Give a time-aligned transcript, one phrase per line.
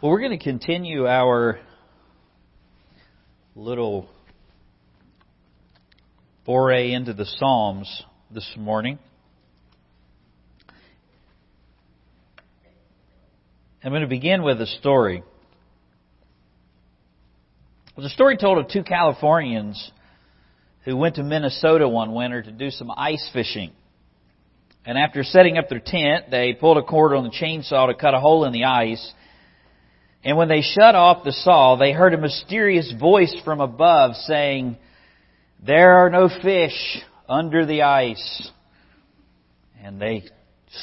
[0.00, 1.58] Well, we're going to continue our
[3.56, 4.08] little
[6.46, 9.00] foray into the Psalms this morning.
[13.82, 15.24] I'm going to begin with a story.
[17.88, 19.90] It was a story told of two Californians
[20.84, 23.72] who went to Minnesota one winter to do some ice fishing.
[24.86, 28.14] And after setting up their tent, they pulled a cord on the chainsaw to cut
[28.14, 29.14] a hole in the ice
[30.24, 34.76] and when they shut off the saw, they heard a mysterious voice from above saying,
[35.64, 38.50] There are no fish under the ice.
[39.80, 40.24] And they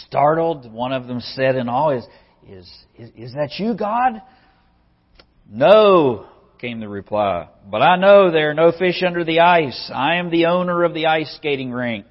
[0.08, 0.72] startled.
[0.72, 2.06] One of them said in awe, Is,
[2.48, 4.22] is, is, is that you, God?
[5.50, 6.28] No,
[6.60, 7.50] came the reply.
[7.70, 9.92] But I know there are no fish under the ice.
[9.94, 12.06] I am the owner of the ice skating rink.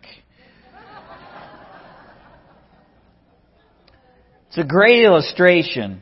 [4.49, 6.01] It's a great illustration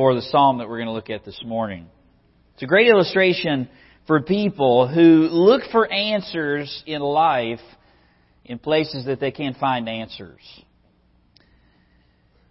[0.00, 1.86] for the psalm that we're going to look at this morning.
[2.54, 3.68] It's a great illustration
[4.06, 7.60] for people who look for answers in life
[8.46, 10.40] in places that they can't find answers.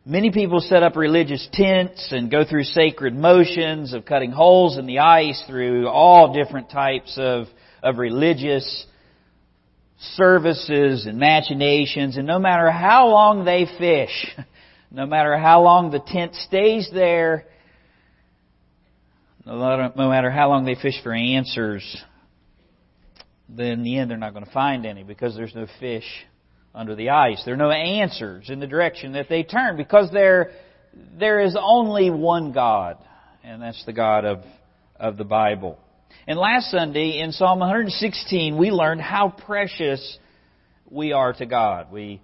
[0.05, 4.85] Many people set up religious tents and go through sacred motions of cutting holes in
[4.85, 7.47] the ice through all different types of,
[7.81, 8.85] of religious
[10.13, 12.15] services and machinations.
[12.15, 14.35] And no matter how long they fish,
[14.91, 17.45] no matter how long the tent stays there,
[19.45, 22.03] no matter how long they fish for answers,
[23.47, 26.05] then in the end they're not going to find any because there's no fish
[26.73, 27.41] under the ice.
[27.45, 30.51] There are no answers in the direction that they turn because there,
[31.17, 32.97] there is only one God,
[33.43, 34.43] and that's the God of,
[34.95, 35.79] of the Bible.
[36.27, 40.17] And last Sunday in Psalm 116 we learned how precious
[40.89, 41.91] we are to God.
[41.91, 42.21] We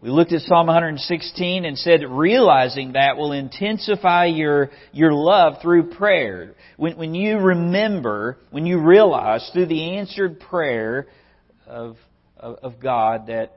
[0.00, 5.90] we looked at Psalm 116 and said realizing that will intensify your, your love through
[5.90, 6.54] prayer.
[6.76, 11.08] When, when you remember, when you realize through the answered prayer
[11.66, 11.96] of,
[12.36, 13.54] of, of God that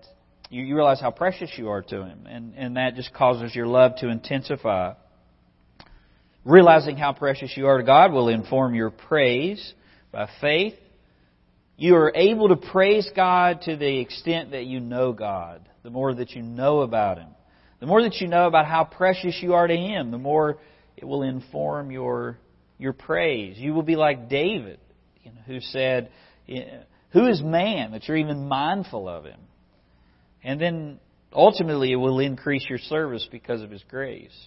[0.50, 2.26] you, you realize how precious you are to Him.
[2.28, 4.94] And, and that just causes your love to intensify.
[6.44, 9.76] Realizing how precious you are to God will inform your praise
[10.12, 10.74] by faith.
[11.78, 16.14] You are able to praise God to the extent that you know God the more
[16.14, 17.30] that you know about Him.
[17.80, 20.60] The more that you know about how precious you are to Him, the more
[20.98, 22.38] it will inform your,
[22.78, 23.58] your praise.
[23.58, 24.80] You will be like David,
[25.24, 26.12] you know, who said,
[27.12, 29.40] Who is man that you're even mindful of him?
[30.44, 31.00] And then
[31.34, 34.38] ultimately it will increase your service because of His grace.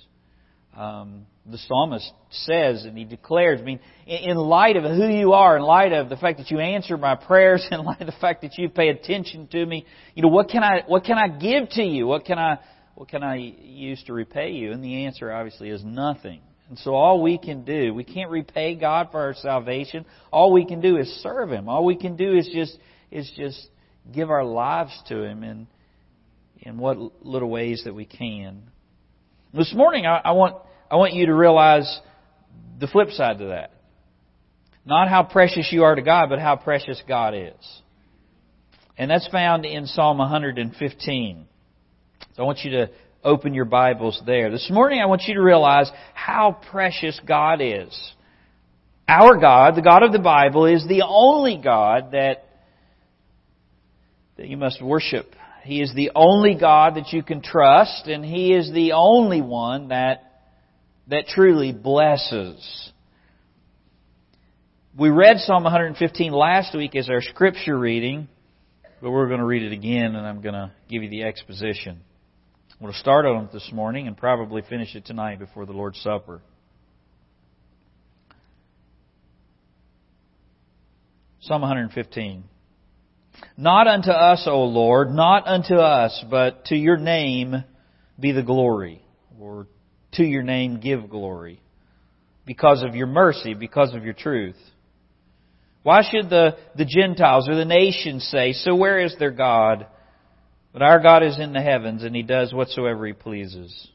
[0.76, 5.56] Um, the psalmist says and he declares, I mean, in light of who you are,
[5.56, 8.43] in light of the fact that you answer my prayers, in light of the fact
[8.43, 9.84] that you pay attention to me,
[10.15, 12.06] you know, what can I, what can I give to you?
[12.06, 12.59] What can I,
[12.94, 14.72] what can I use to repay you?
[14.72, 16.41] And the answer obviously is nothing.
[16.69, 20.06] And so all we can do, we can't repay God for our salvation.
[20.32, 21.69] All we can do is serve Him.
[21.69, 22.78] All we can do is just,
[23.11, 23.69] is just
[24.12, 25.66] give our lives to Him in,
[26.61, 28.62] in what little ways that we can.
[29.53, 30.56] This morning, I, I, want,
[30.94, 32.00] I want you to realize
[32.78, 33.72] the flip side to that.
[34.87, 37.82] Not how precious you are to God, but how precious God is.
[38.97, 41.47] And that's found in Psalm 115.
[42.37, 42.91] So I want you to
[43.25, 44.53] open your Bibles there.
[44.53, 48.12] This morning, I want you to realize how precious God is.
[49.09, 52.44] Our God, the God of the Bible, is the only God that,
[54.37, 55.34] that you must worship
[55.65, 59.88] he is the only God that you can trust, and He is the only one
[59.88, 60.33] that,
[61.09, 62.92] that truly blesses.
[64.97, 68.28] We read Psalm 115 last week as our scripture reading,
[69.03, 72.00] but we're going to read it again, and I'm going to give you the exposition.
[72.81, 76.41] We'll start on it this morning and probably finish it tonight before the Lord's Supper.
[81.41, 82.44] Psalm 115.
[83.56, 87.64] Not unto us, O Lord, not unto us, but to your name
[88.19, 89.03] be the glory,
[89.38, 89.66] or
[90.14, 91.60] to your name give glory,
[92.46, 94.56] because of your mercy, because of your truth.
[95.82, 99.87] Why should the, the Gentiles or the nations say, So where is their God?
[100.72, 103.88] But our God is in the heavens, and He does whatsoever He pleases.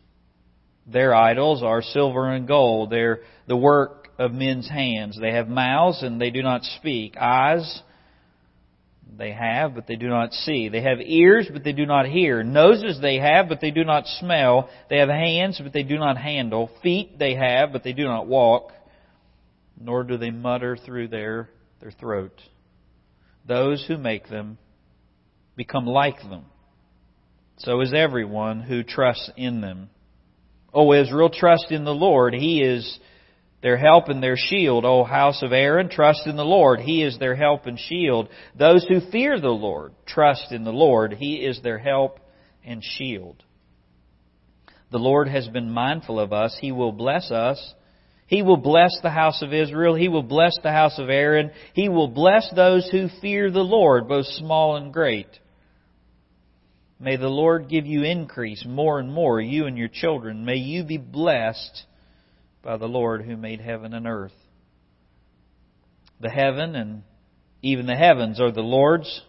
[0.88, 2.90] Their idols are silver and gold.
[2.90, 5.18] They're the work of men's hands.
[5.20, 7.18] They have mouths, and they do not speak.
[7.18, 7.82] Eyes,
[9.18, 10.70] they have, but they do not see.
[10.70, 12.44] They have ears, but they do not hear.
[12.44, 14.70] Noses they have, but they do not smell.
[14.90, 16.70] They have hands, but they do not handle.
[16.84, 18.72] Feet they have, but they do not walk.
[19.80, 21.50] Nor do they mutter through their,
[21.82, 22.40] their throat.
[23.48, 24.58] Those who make them
[25.56, 26.46] become like them.
[27.58, 29.90] So is everyone who trusts in them.
[30.74, 32.34] O Israel, trust in the Lord.
[32.34, 33.00] He is
[33.62, 34.86] their help and their shield.
[34.86, 36.80] O house of Aaron, trust in the Lord.
[36.80, 38.30] He is their help and shield.
[38.58, 41.14] Those who fear the Lord, trust in the Lord.
[41.14, 42.20] He is their help
[42.64, 43.44] and shield.
[44.92, 46.58] The Lord has been mindful of us.
[46.60, 47.74] He will bless us.
[48.26, 49.96] He will bless the house of Israel.
[49.96, 51.52] He will bless the house of Aaron.
[51.74, 55.28] He will bless those who fear the Lord, both small and great.
[57.00, 60.46] May the Lord give you increase more and more, you and your children.
[60.46, 61.86] May you be blessed
[62.62, 64.34] by the Lord who made heaven and earth.
[66.20, 67.04] The heaven and
[67.62, 69.22] even the heavens are the Lord's,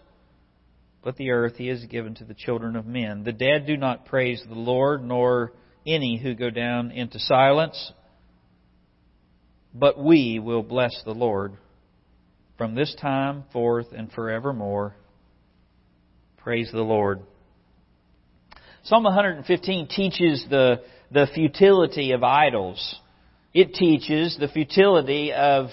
[1.03, 3.25] but the earth he has given to the children of men.
[3.25, 5.53] The dead do not praise the Lord, nor
[5.87, 7.93] any who go down into silence
[9.75, 11.53] but we will bless the Lord
[12.59, 14.95] from this time forth and forevermore.
[16.39, 17.21] Praise the Lord.
[18.85, 22.97] Psalm 115 teaches the, the futility of idols.
[23.53, 25.71] It teaches the futility of,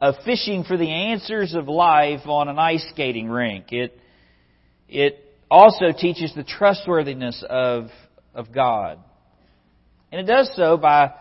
[0.00, 3.66] of fishing for the answers of life on an ice skating rink.
[3.70, 3.96] It,
[4.88, 7.88] it also teaches the trustworthiness of,
[8.34, 8.98] of God.
[10.10, 11.12] And it does so by,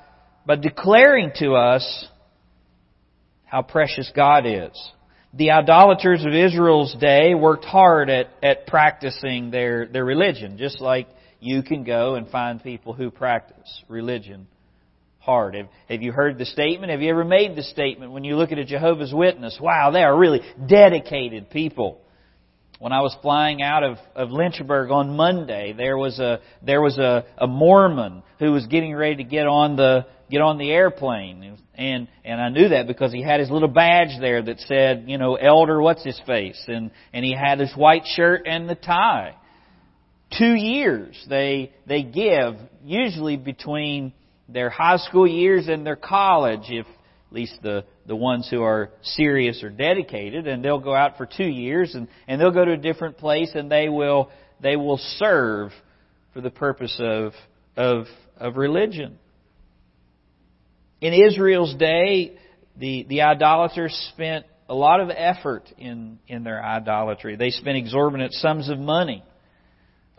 [0.48, 2.08] by declaring to us
[3.46, 4.92] how precious God is.
[5.36, 11.08] The idolaters of Israel's day worked hard at, at practicing their, their religion, just like
[11.40, 14.48] you can go and find people who practice religion
[15.30, 15.54] hard.
[15.54, 16.92] Have, have you heard the statement?
[16.92, 19.60] Have you ever made the statement when you look at a Jehovah's Witness?
[19.62, 22.02] Wow, they are really dedicated people.
[22.80, 26.98] When I was flying out of, of Lynchburg on Monday, there was a there was
[26.98, 31.58] a, a Mormon who was getting ready to get on the get on the airplane.
[31.75, 35.18] And, and I knew that because he had his little badge there that said, you
[35.18, 36.62] know, Elder what's his face?
[36.68, 39.36] And, and he had his white shirt and the tie.
[40.38, 44.14] Two years they, they give, usually between
[44.51, 48.92] their high school years and their college, if at least the, the ones who are
[49.04, 52.74] serious or dedicated, and they'll go out for two years and, and they'll go to
[52.74, 54.31] a different place and they will,
[54.62, 55.72] they will serve
[56.34, 57.34] for the purpose of,
[57.78, 58.06] of,
[58.38, 59.19] of religion.
[61.01, 62.38] In Israel's day,
[62.78, 67.36] the, the idolaters spent a lot of effort in, in their idolatry.
[67.36, 69.24] They spent exorbitant sums of money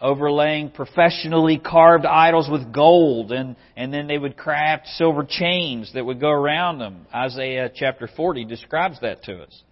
[0.00, 6.05] overlaying professionally carved idols with gold, and, and then they would craft silver chains that
[6.05, 7.06] would go around them.
[7.14, 9.62] Isaiah chapter 40 describes that to us.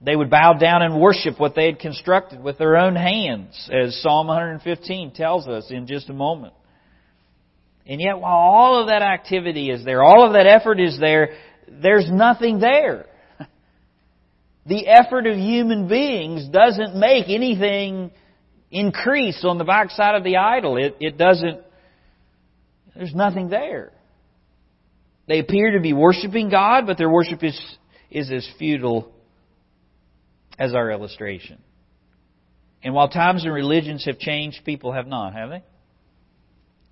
[0.00, 4.00] They would bow down and worship what they had constructed with their own hands, as
[4.02, 6.54] Psalm 115 tells us in just a moment.
[7.86, 11.36] And yet, while all of that activity is there, all of that effort is there,
[11.68, 13.06] there's nothing there.
[14.64, 18.12] The effort of human beings doesn't make anything
[18.72, 20.76] increase on the backside of the idol.
[20.76, 21.60] It, it doesn't,
[22.96, 23.92] there's nothing there.
[25.28, 27.58] They appear to be worshiping God, but their worship is,
[28.10, 29.12] is as futile
[30.58, 31.58] as our illustration.
[32.82, 35.62] And while times and religions have changed, people have not, have they?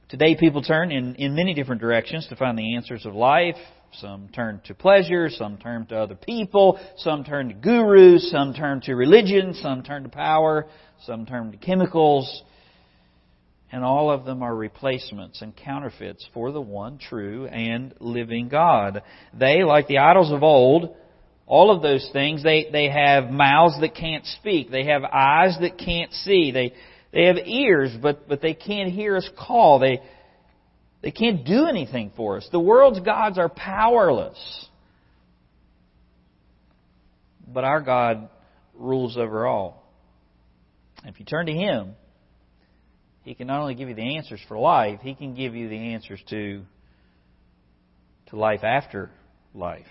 [0.09, 3.57] Today, people turn in, in many different directions to find the answers of life.
[3.95, 8.81] Some turn to pleasure, some turn to other people, some turn to gurus, some turn
[8.83, 10.67] to religion, some turn to power,
[11.05, 12.43] some to chemicals.
[13.73, 19.03] And all of them are replacements and counterfeits for the one true and living God.
[19.33, 20.97] They, like the idols of old,
[21.47, 24.71] all of those things, they, they have mouths that can't speak.
[24.71, 26.51] They have eyes that can't see.
[26.51, 26.75] They,
[27.13, 29.79] they have ears, but, but they can't hear us call.
[29.79, 30.01] They,
[31.03, 32.49] they can't do anything for us.
[32.51, 34.69] The world's gods are powerless.
[37.47, 38.29] But our God
[38.75, 39.80] rules over all.
[41.05, 41.95] If you turn to Him,
[43.23, 45.95] He can not only give you the answers for life, He can give you the
[45.95, 46.63] answers to,
[48.29, 49.11] to life after
[49.55, 49.87] life.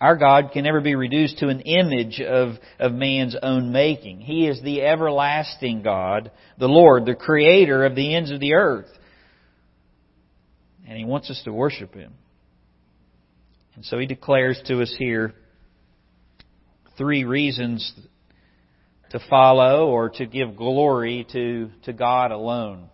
[0.00, 4.20] Our God can never be reduced to an image of, of man's own making.
[4.20, 8.90] He is the everlasting God, the Lord, the creator of the ends of the earth.
[10.86, 12.12] And He wants us to worship Him.
[13.74, 15.32] And so He declares to us here
[16.98, 17.90] three reasons
[19.18, 22.88] to follow or to give glory to, to God alone.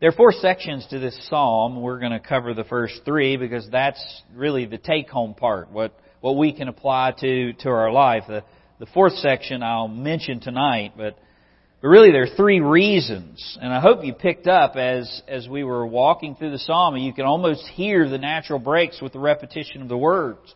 [0.00, 1.82] There are four sections to this psalm.
[1.82, 4.00] We're going to cover the first three because that's
[4.32, 8.22] really the take home part, what, what we can apply to, to our life.
[8.28, 8.44] The,
[8.78, 11.18] the fourth section I'll mention tonight, but,
[11.82, 13.58] but really there are three reasons.
[13.60, 17.12] And I hope you picked up as, as we were walking through the psalm, you
[17.12, 20.54] can almost hear the natural breaks with the repetition of the words.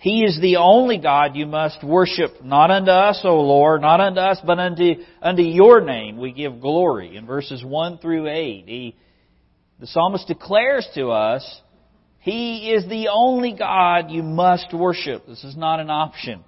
[0.00, 4.18] He is the only God you must worship, not unto us, O Lord, not unto
[4.18, 7.16] us, but unto, unto your name we give glory.
[7.18, 8.96] In verses 1 through 8, he,
[9.78, 11.60] the psalmist declares to us,
[12.20, 15.26] He is the only God you must worship.
[15.26, 16.44] This is not an option.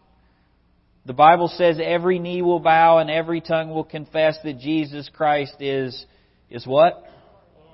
[1.04, 5.56] The Bible says every knee will bow and every tongue will confess that Jesus Christ
[5.61, 6.06] is,
[6.49, 7.04] is what?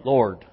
[0.04, 0.44] Lord.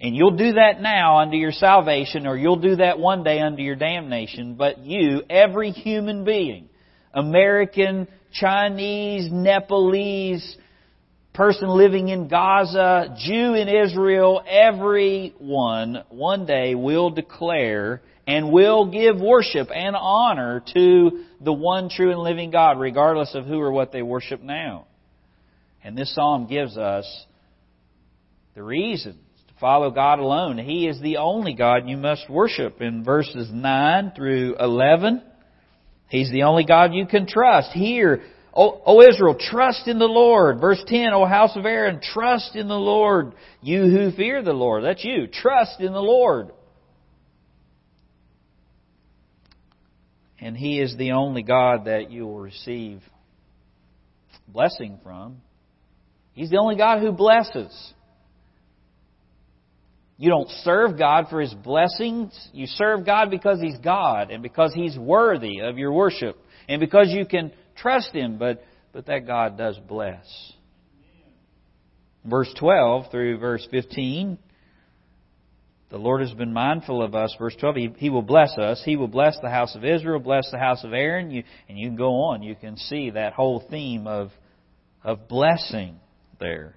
[0.00, 3.62] And you'll do that now unto your salvation, or you'll do that one day unto
[3.62, 4.54] your damnation.
[4.54, 6.68] But you, every human being,
[7.12, 10.56] American, Chinese, Nepalese,
[11.34, 19.20] person living in Gaza, Jew in Israel, everyone one day will declare and will give
[19.20, 23.90] worship and honor to the one true and living God, regardless of who or what
[23.90, 24.86] they worship now.
[25.82, 27.06] And this psalm gives us
[28.54, 29.18] the reason
[29.60, 30.58] Follow God alone.
[30.58, 32.80] He is the only God you must worship.
[32.80, 35.22] In verses 9 through 11,
[36.08, 37.70] He's the only God you can trust.
[37.72, 38.22] Here,
[38.54, 40.60] O, o Israel, trust in the Lord.
[40.60, 43.34] Verse 10, O house of Aaron, trust in the Lord.
[43.60, 44.84] You who fear the Lord.
[44.84, 45.26] That's you.
[45.26, 46.50] Trust in the Lord.
[50.40, 53.02] And He is the only God that you will receive
[54.46, 55.38] blessing from.
[56.32, 57.92] He's the only God who blesses.
[60.18, 62.36] You don't serve God for His blessings.
[62.52, 66.36] You serve God because He's God and because He's worthy of your worship
[66.68, 70.26] and because you can trust Him, but, but that God does bless.
[72.24, 74.38] Verse 12 through verse 15,
[75.90, 77.34] the Lord has been mindful of us.
[77.38, 78.82] Verse 12, He, he will bless us.
[78.84, 81.30] He will bless the house of Israel, bless the house of Aaron.
[81.30, 82.42] You, and you can go on.
[82.42, 84.30] You can see that whole theme of,
[85.04, 86.00] of blessing
[86.40, 86.74] there.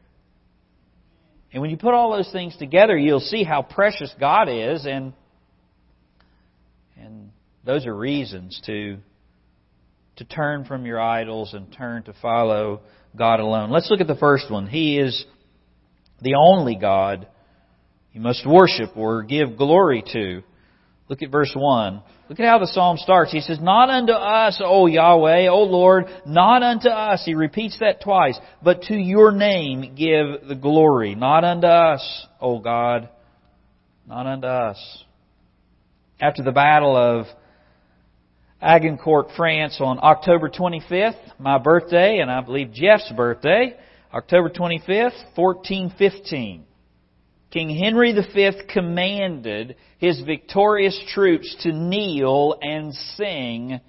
[1.54, 5.14] And when you put all those things together, you'll see how precious God is, and
[6.98, 7.32] and
[7.66, 8.98] those are reasons to
[10.18, 12.82] to turn from your idols and turn to follow
[13.16, 13.72] God alone.
[13.72, 14.68] Let's look at the first one.
[14.68, 15.26] He is
[16.22, 17.28] the only God
[18.14, 20.44] you must worship or give glory to.
[21.12, 22.02] Look at verse 1.
[22.30, 23.34] Look at how the psalm starts.
[23.34, 27.22] He says, Not unto us, O Yahweh, O Lord, not unto us.
[27.26, 28.40] He repeats that twice.
[28.64, 31.16] But to your name give the glory.
[31.16, 33.10] Not unto us, O God,
[34.08, 35.04] not unto us.
[36.22, 37.26] After the battle of
[38.62, 43.76] Agincourt, France on October 25th, my birthday, and I believe Jeff's birthday,
[44.14, 46.64] October 25th, 1415.
[47.52, 53.82] King Henry V commanded his victorious troops to kneel and sing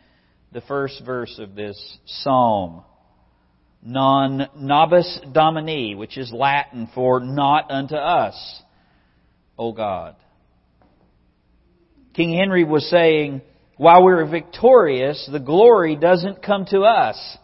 [0.51, 2.83] the first verse of this psalm.
[3.85, 8.63] Non nobis domini, which is Latin for not unto us,
[9.57, 10.17] O God.
[12.15, 13.43] King Henry was saying,
[13.77, 17.39] while we're victorious, the glory doesn't come to us.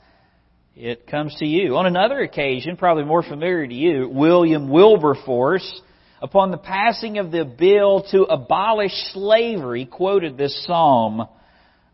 [0.77, 1.77] It comes to you.
[1.77, 5.81] On another occasion, probably more familiar to you, William Wilberforce
[6.21, 11.27] upon the passing of the bill to abolish slavery, quoted this psalm,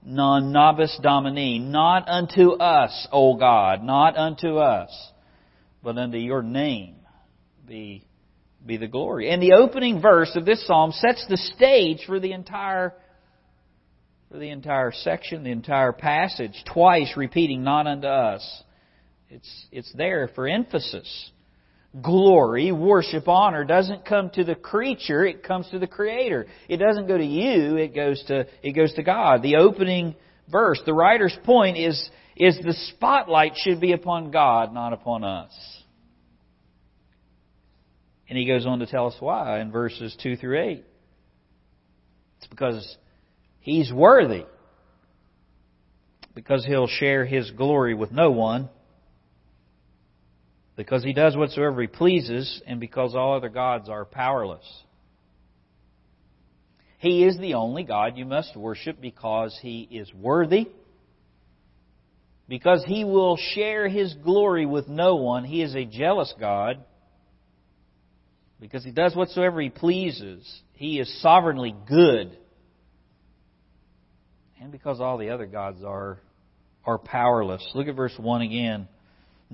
[0.05, 4.91] non nobis domini, not unto us, O God, not unto us,
[5.83, 6.97] but unto your name
[7.67, 8.05] be,
[8.65, 9.31] be the glory.
[9.31, 12.95] And the opening verse of this psalm sets the stage for the entire
[14.31, 18.65] for the entire section, the entire passage, twice repeating not unto us.
[19.31, 21.31] It's, it's there for emphasis
[22.01, 26.47] glory, worship, honor doesn't come to the creature, it comes to the Creator.
[26.69, 29.43] It doesn't go to you, it goes to, it goes to God.
[29.43, 30.15] The opening
[30.51, 35.53] verse, the writer's point is, is the spotlight should be upon God, not upon us.
[38.29, 40.85] And he goes on to tell us why in verses 2 through 8.
[42.39, 42.97] It's because
[43.61, 44.45] he's worthy.
[46.35, 48.69] Because he'll share his glory with no one
[50.77, 54.65] because he does whatsoever he pleases, and because all other gods are powerless.
[56.99, 60.69] He is the only God you must worship because he is worthy,
[62.49, 65.45] because he will share his glory with no one.
[65.45, 66.83] He is a jealous God,
[68.61, 70.61] because he does whatsoever he pleases.
[70.73, 72.37] He is sovereignly good,
[74.61, 76.19] and because all the other gods are,
[76.85, 77.65] are powerless.
[77.75, 78.89] Look at verse 1 again.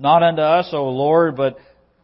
[0.01, 1.57] Not unto us, O Lord, but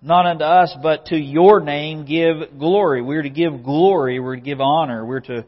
[0.04, 3.02] not unto us, but to your name give glory.
[3.02, 5.46] We're to give glory, we're to give honor, we're to,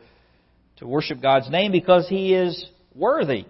[0.78, 2.66] to worship God's name because He is
[2.96, 3.46] worthy.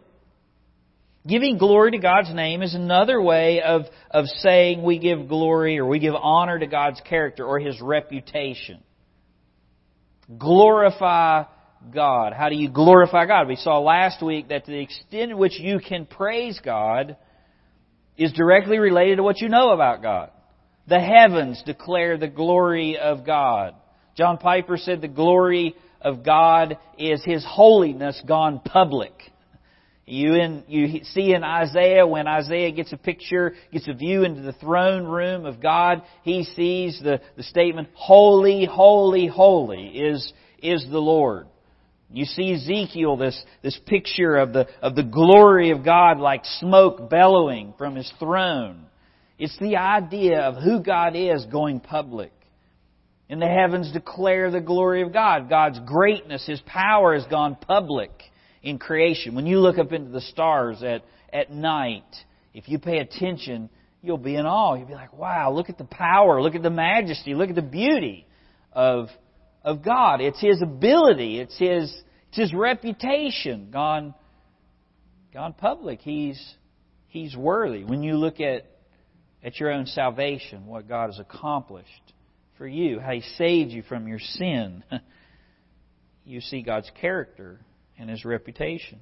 [1.25, 5.85] Giving glory to God's name is another way of, of saying we give glory or
[5.85, 8.83] we give honor to God's character or His reputation.
[10.37, 11.45] Glorify
[11.93, 12.33] God?
[12.33, 13.47] How do you glorify God?
[13.47, 17.15] We saw last week that to the extent in which you can praise God
[18.19, 20.29] is directly related to what you know about God.
[20.87, 23.75] The heavens declare the glory of God.
[24.17, 29.13] John Piper said the glory of God is His holiness gone public.
[30.05, 34.41] You, in, you see in Isaiah, when Isaiah gets a picture, gets a view into
[34.41, 40.85] the throne room of God, he sees the, the statement, Holy, holy, holy is, is
[40.89, 41.47] the Lord.
[42.11, 47.09] You see Ezekiel, this, this picture of the, of the glory of God like smoke
[47.09, 48.85] bellowing from His throne.
[49.37, 52.31] It's the idea of who God is going public.
[53.29, 55.49] And the heavens declare the glory of God.
[55.49, 58.11] God's greatness, His power has gone public
[58.63, 59.35] in creation.
[59.35, 62.03] When you look up into the stars at, at night,
[62.55, 63.69] if you pay attention,
[64.01, 64.73] you'll be in awe.
[64.75, 67.61] You'll be like, wow, look at the power, look at the majesty, look at the
[67.61, 68.25] beauty
[68.73, 69.09] of,
[69.63, 70.21] of God.
[70.21, 71.93] It's His ability, it's His,
[72.29, 74.13] it's His reputation gone,
[75.33, 75.99] gone public.
[76.01, 76.41] He's,
[77.07, 77.83] He's worthy.
[77.83, 78.65] When you look at,
[79.43, 82.13] at your own salvation, what God has accomplished
[82.57, 84.83] for you, how He saved you from your sin,
[86.25, 87.59] you see God's character
[87.97, 88.99] and His reputation.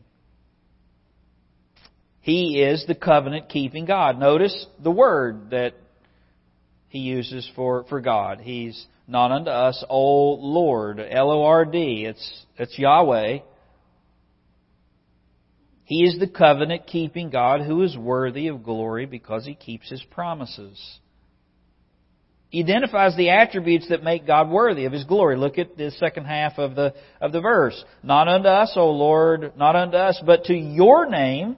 [2.28, 4.20] He is the covenant keeping God.
[4.20, 5.76] Notice the word that
[6.90, 8.42] he uses for, for God.
[8.42, 12.06] He's not unto us, O Lord, L O R D.
[12.08, 13.40] It's, it's Yahweh.
[15.86, 20.04] He is the covenant keeping God who is worthy of glory because he keeps his
[20.12, 21.00] promises.
[22.50, 25.36] He identifies the attributes that make God worthy of His glory.
[25.36, 27.84] Look at the second half of the, of the verse.
[28.04, 31.58] Not unto us, O Lord, not unto us, but to your name,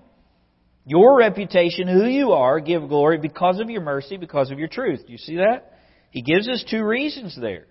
[0.85, 5.05] your reputation, who you are, give glory because of your mercy, because of your truth.
[5.05, 5.73] Do you see that?
[6.11, 7.65] He gives us two reasons there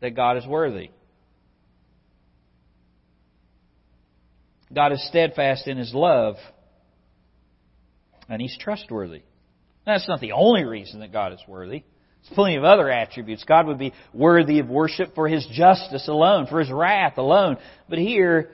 [0.00, 0.90] that God is worthy.
[4.72, 6.36] God is steadfast in His love,
[8.28, 9.22] and He's trustworthy.
[9.86, 11.84] That's not the only reason that God is worthy.
[12.22, 13.44] There's plenty of other attributes.
[13.44, 17.58] God would be worthy of worship for His justice alone, for His wrath alone.
[17.88, 18.50] But here,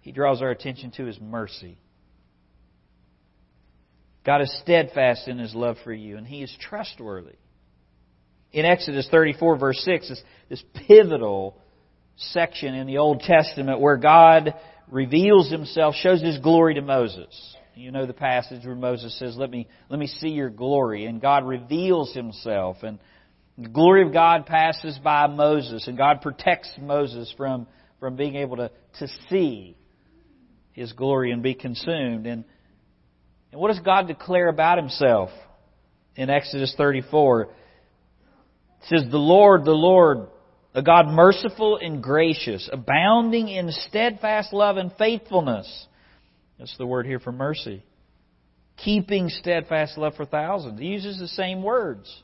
[0.00, 1.78] He draws our attention to His mercy.
[4.26, 7.36] God is steadfast in His love for you, and He is trustworthy.
[8.54, 11.58] In Exodus 34, verse 6, this, this pivotal
[12.16, 14.54] section in the Old Testament where God
[14.88, 17.56] reveals Himself, shows His glory to Moses.
[17.74, 21.06] You know the passage where Moses says, Let me, let me see your glory.
[21.06, 22.76] And God reveals himself.
[22.84, 23.00] And
[23.58, 25.88] the glory of God passes by Moses.
[25.88, 27.66] And God protects Moses from,
[27.98, 29.76] from being able to, to see
[30.70, 32.28] his glory and be consumed.
[32.28, 32.44] And,
[33.50, 35.30] and what does God declare about himself
[36.14, 37.48] in Exodus 34?
[38.84, 40.28] It says, The Lord, the Lord,
[40.74, 45.86] a God merciful and gracious, abounding in steadfast love and faithfulness
[46.58, 47.82] that's the word here for mercy.
[48.76, 50.80] Keeping steadfast love for thousands.
[50.80, 52.22] He uses the same words.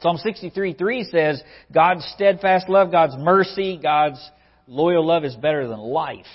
[0.00, 1.42] Psalm 63 3 says,
[1.72, 4.18] God's steadfast love, God's mercy, God's
[4.66, 6.26] loyal love is better than life.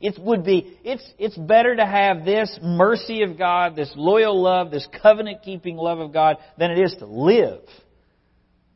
[0.00, 4.70] It would be, it's, it's better to have this mercy of God, this loyal love,
[4.70, 7.62] this covenant keeping love of God than it is to live.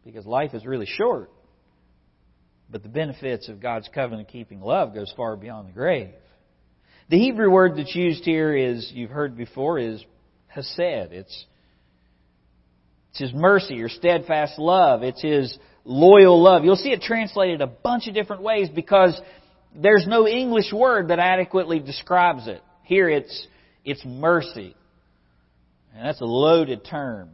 [0.04, 1.30] Because life is really short.
[2.68, 6.10] But the benefits of God's covenant keeping love goes far beyond the grave.
[7.08, 10.04] The Hebrew word that's used here is, you've heard before, is
[10.48, 11.12] hesed.
[11.12, 11.44] It's,
[13.10, 15.04] it's His mercy or steadfast love.
[15.04, 16.64] It's His loyal love.
[16.64, 19.20] You'll see it translated a bunch of different ways because
[19.74, 22.62] there's no English word that adequately describes it.
[22.84, 23.46] Here it's,
[23.84, 24.76] it's mercy.
[25.94, 27.30] And that's a loaded term.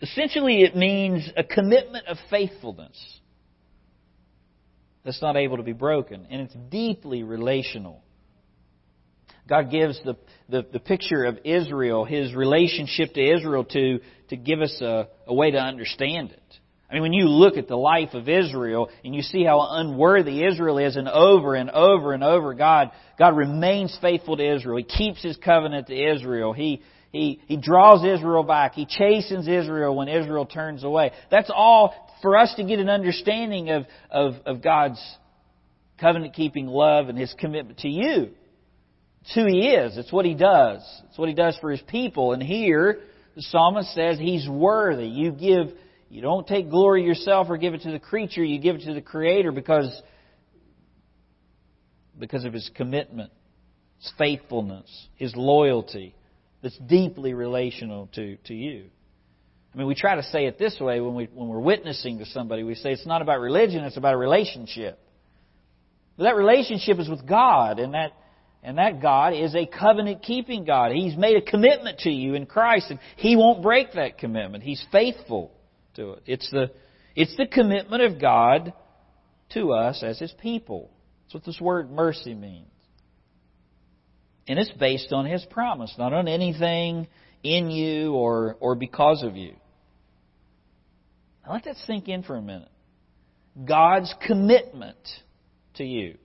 [0.00, 2.96] Essentially, it means a commitment of faithfulness
[5.04, 6.26] that's not able to be broken.
[6.30, 8.02] And it's deeply relational.
[9.48, 10.16] God gives the,
[10.48, 15.34] the, the, picture of Israel, his relationship to Israel, to, to give us a, a
[15.34, 16.58] way to understand it.
[16.90, 20.42] I mean, when you look at the life of Israel and you see how unworthy
[20.44, 24.78] Israel is, and over and over and over, God, God remains faithful to Israel.
[24.78, 26.54] He keeps His covenant to Israel.
[26.54, 28.74] He, he, he draws Israel back.
[28.74, 31.12] He chastens Israel when Israel turns away.
[31.30, 35.00] That's all for us to get an understanding of, of, of God's
[36.00, 38.30] covenant keeping love and His commitment to you.
[39.22, 39.98] It's who He is.
[39.98, 40.80] It's what He does.
[41.08, 42.32] It's what He does for His people.
[42.32, 43.00] And here,
[43.34, 45.06] the psalmist says He's worthy.
[45.06, 45.68] You give,
[46.10, 48.94] you don't take glory yourself or give it to the creature, you give it to
[48.94, 50.02] the Creator because,
[52.18, 53.30] because of His commitment,
[53.98, 56.14] His faithfulness, His loyalty
[56.62, 58.86] that's deeply relational to, to you.
[59.72, 62.26] I mean, we try to say it this way when, we, when we're witnessing to
[62.26, 62.62] somebody.
[62.62, 64.98] We say it's not about religion, it's about a relationship.
[66.16, 68.12] But that relationship is with God, and that,
[68.62, 70.92] and that God is a covenant keeping God.
[70.92, 74.64] He's made a commitment to you in Christ, and He won't break that commitment.
[74.64, 75.52] He's faithful
[75.98, 76.22] to it.
[76.26, 76.70] It's the,
[77.14, 78.72] it's the commitment of God
[79.50, 80.90] to us as His people.
[81.24, 82.66] That's what this word mercy means.
[84.48, 87.06] And it's based on His promise, not on anything
[87.42, 89.54] in you or, or because of you.
[91.44, 92.70] Now let that sink in for a minute.
[93.64, 94.96] God's commitment
[95.74, 96.16] to you.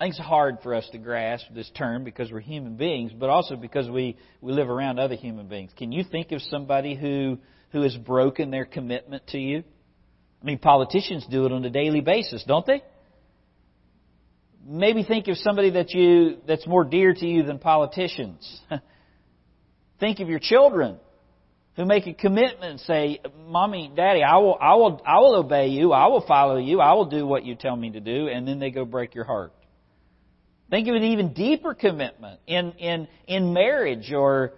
[0.00, 3.30] I think it's hard for us to grasp this term because we're human beings, but
[3.30, 5.70] also because we, we live around other human beings.
[5.76, 7.38] Can you think of somebody who,
[7.72, 9.64] who has broken their commitment to you?
[10.40, 12.82] I mean, politicians do it on a daily basis, don't they?
[14.64, 18.60] Maybe think of somebody that you, that's more dear to you than politicians.
[20.00, 20.98] think of your children
[21.74, 25.68] who make a commitment and say, Mommy, Daddy, I will, I will, I will obey
[25.68, 28.46] you, I will follow you, I will do what you tell me to do, and
[28.46, 29.52] then they go break your heart.
[30.70, 34.52] Think of an even deeper commitment in, in, in marriage or,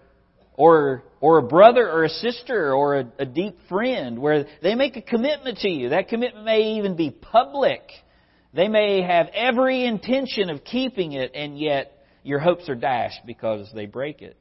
[0.57, 4.97] or, or a brother or a sister or a, a deep friend where they make
[4.97, 5.91] a commitment to you.
[5.91, 7.83] That commitment may even be public.
[8.53, 13.71] They may have every intention of keeping it and yet your hopes are dashed because
[13.75, 14.37] they break it.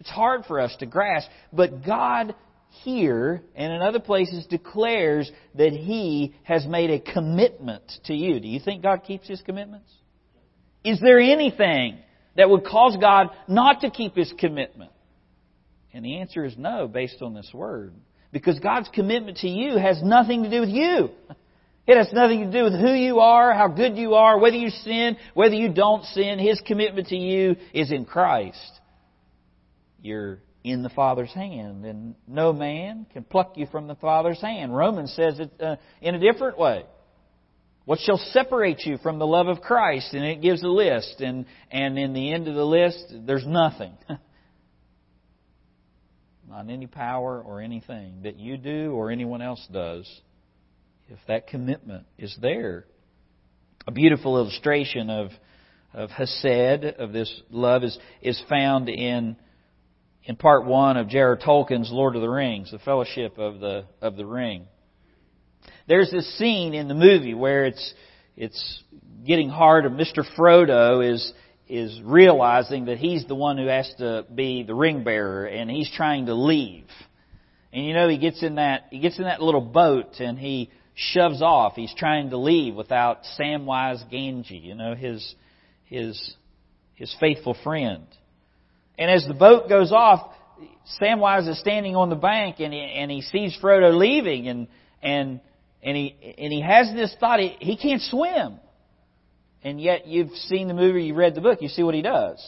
[0.00, 2.34] It's hard for us to grasp, but God
[2.82, 8.38] here and in other places declares that He has made a commitment to you.
[8.38, 9.90] Do you think God keeps His commitments?
[10.84, 11.98] Is there anything
[12.36, 14.92] that would cause God not to keep His commitment?
[15.92, 17.94] And the answer is no, based on this word.
[18.32, 21.10] Because God's commitment to you has nothing to do with you.
[21.86, 24.68] It has nothing to do with who you are, how good you are, whether you
[24.68, 26.38] sin, whether you don't sin.
[26.38, 28.78] His commitment to you is in Christ
[30.02, 34.74] you're in the Father's hand, and no man can pluck you from the Father's hand.
[34.74, 36.84] Romans says it uh, in a different way.
[37.84, 40.12] What shall separate you from the love of Christ?
[40.12, 43.92] And it gives a list, and, and in the end of the list, there's nothing.
[46.48, 50.08] Not any power or anything that you do or anyone else does,
[51.08, 52.86] if that commitment is there.
[53.86, 55.30] A beautiful illustration of,
[55.92, 59.36] of Hesed, of this love, is, is found in
[60.24, 61.38] in part one of J.R.R.
[61.38, 64.66] Tolkien's Lord of the Rings, the Fellowship of the of the Ring.
[65.86, 67.94] There's this scene in the movie where it's
[68.36, 68.82] it's
[69.26, 70.22] getting hard, and Mr.
[70.36, 71.32] Frodo is
[71.68, 75.90] is realizing that he's the one who has to be the ring bearer, and he's
[75.90, 76.86] trying to leave.
[77.72, 80.70] And you know, he gets in that he gets in that little boat, and he
[80.94, 81.74] shoves off.
[81.76, 85.34] He's trying to leave without Samwise Gamgee, you know, his
[85.84, 86.34] his
[86.94, 88.06] his faithful friend.
[88.98, 90.32] And as the boat goes off,
[91.00, 94.66] Samwise is standing on the bank and he, and he sees Frodo leaving and,
[95.00, 95.40] and,
[95.82, 98.58] and he, and he has this thought, he, he can't swim.
[99.62, 102.44] And yet you've seen the movie, you read the book, you see what he does.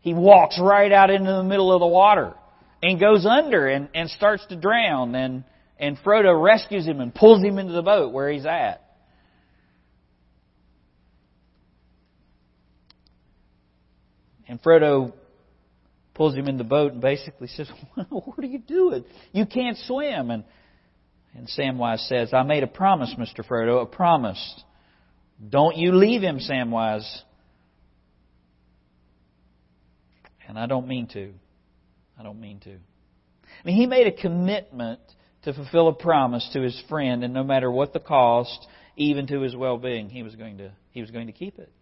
[0.00, 2.34] He walks right out into the middle of the water
[2.82, 5.44] and goes under and, and starts to drown and,
[5.78, 8.82] and Frodo rescues him and pulls him into the boat where he's at.
[14.48, 15.14] And Frodo
[16.14, 17.70] pulls him in the boat and basically says,
[18.10, 19.04] What are you doing?
[19.32, 20.30] You can't swim.
[20.30, 20.44] And,
[21.34, 23.46] and Samwise says, I made a promise, Mr.
[23.46, 24.62] Frodo, a promise.
[25.48, 27.20] Don't you leave him, Samwise.
[30.48, 31.32] And I don't mean to.
[32.18, 32.72] I don't mean to.
[32.74, 35.00] I mean, he made a commitment
[35.42, 39.40] to fulfill a promise to his friend, and no matter what the cost, even to
[39.40, 41.72] his well-being, he was going to he was going to keep it.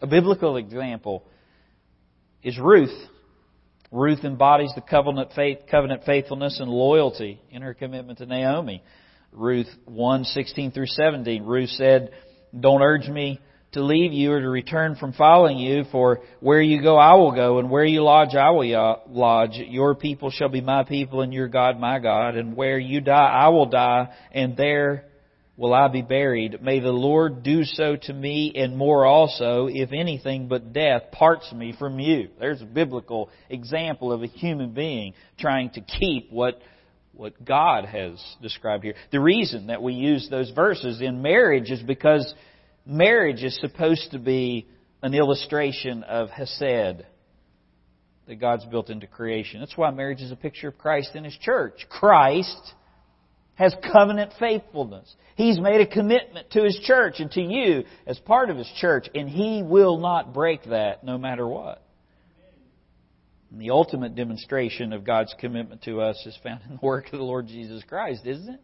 [0.00, 1.24] A biblical example
[2.42, 2.94] is Ruth.
[3.90, 8.82] Ruth embodies the covenant faith, covenant faithfulness and loyalty in her commitment to Naomi.
[9.32, 11.44] Ruth 1, 16 through 17.
[11.44, 12.10] Ruth said,
[12.58, 13.40] Don't urge me
[13.72, 17.32] to leave you or to return from following you, for where you go I will
[17.32, 19.56] go, and where you lodge I will lodge.
[19.56, 23.14] Your people shall be my people, and your God my God, and where you die
[23.14, 25.04] I will die, and there
[25.58, 26.62] will I be buried.
[26.62, 31.52] May the Lord do so to me and more also, if anything but death parts
[31.52, 32.28] me from you.
[32.38, 36.60] There's a biblical example of a human being trying to keep what
[37.18, 38.94] what God has described here.
[39.10, 42.32] The reason that we use those verses in marriage is because
[42.86, 44.68] marriage is supposed to be
[45.02, 47.04] an illustration of Hesed
[48.28, 49.58] that God's built into creation.
[49.58, 51.86] That's why marriage is a picture of Christ and His church.
[51.90, 52.74] Christ
[53.56, 55.12] has covenant faithfulness.
[55.34, 59.08] He's made a commitment to His church and to you as part of His church,
[59.12, 61.82] and He will not break that no matter what.
[63.50, 67.18] And the ultimate demonstration of God's commitment to us is found in the work of
[67.18, 68.60] the Lord Jesus Christ, isn't it?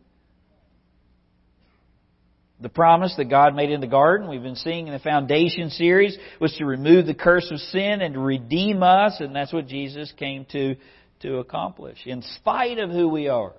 [2.60, 6.16] The promise that God made in the garden, we've been seeing in the foundation series,
[6.40, 10.12] was to remove the curse of sin and to redeem us, and that's what Jesus
[10.16, 10.76] came to,
[11.20, 13.52] to accomplish, in spite of who we are.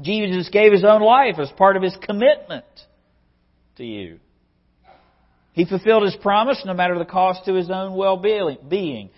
[0.00, 2.64] Jesus gave His own life as part of His commitment
[3.76, 4.20] to you.
[5.52, 9.10] He fulfilled His promise no matter the cost to His own well-being.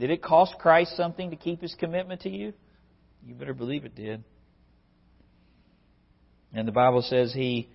[0.00, 2.54] Did it cost Christ something to keep His commitment to you?
[3.24, 4.24] You better believe it did.
[6.54, 7.68] And the Bible says He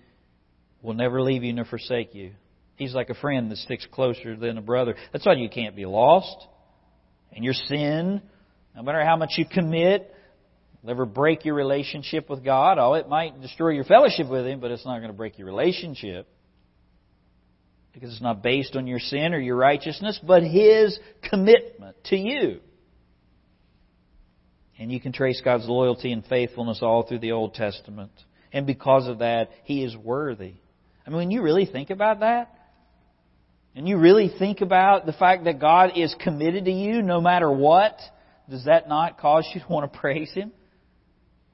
[0.82, 2.32] will never leave you nor forsake you.
[2.74, 4.96] He's like a friend that sticks closer than a brother.
[5.12, 6.36] That's why you can't be lost.
[7.32, 8.20] And your sin,
[8.74, 10.12] no matter how much you commit,
[10.82, 12.78] will never break your relationship with God.
[12.78, 15.46] Oh, it might destroy your fellowship with Him, but it's not going to break your
[15.46, 16.28] relationship.
[17.96, 20.98] Because it's not based on your sin or your righteousness, but His
[21.30, 22.60] commitment to you.
[24.78, 28.10] And you can trace God's loyalty and faithfulness all through the Old Testament.
[28.52, 30.56] And because of that, He is worthy.
[31.06, 32.52] I mean, when you really think about that,
[33.74, 37.50] and you really think about the fact that God is committed to you no matter
[37.50, 37.98] what,
[38.50, 40.52] does that not cause you to want to praise Him?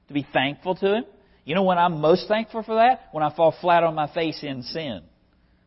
[0.09, 1.05] To be thankful to Him?
[1.45, 3.07] You know when I'm most thankful for that?
[3.13, 5.03] When I fall flat on my face in sin.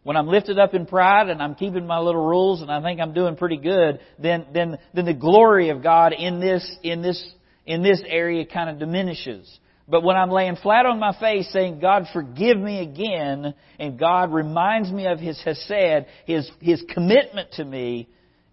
[0.06, 3.00] When I'm lifted up in pride and I'm keeping my little rules and I think
[3.00, 7.20] I'm doing pretty good, then, then, then the glory of God in this, in this,
[7.64, 9.58] in this area kind of diminishes.
[9.88, 14.32] But when I'm laying flat on my face saying, God forgive me again, and God
[14.32, 18.08] reminds me of His Hesed, His, His commitment to me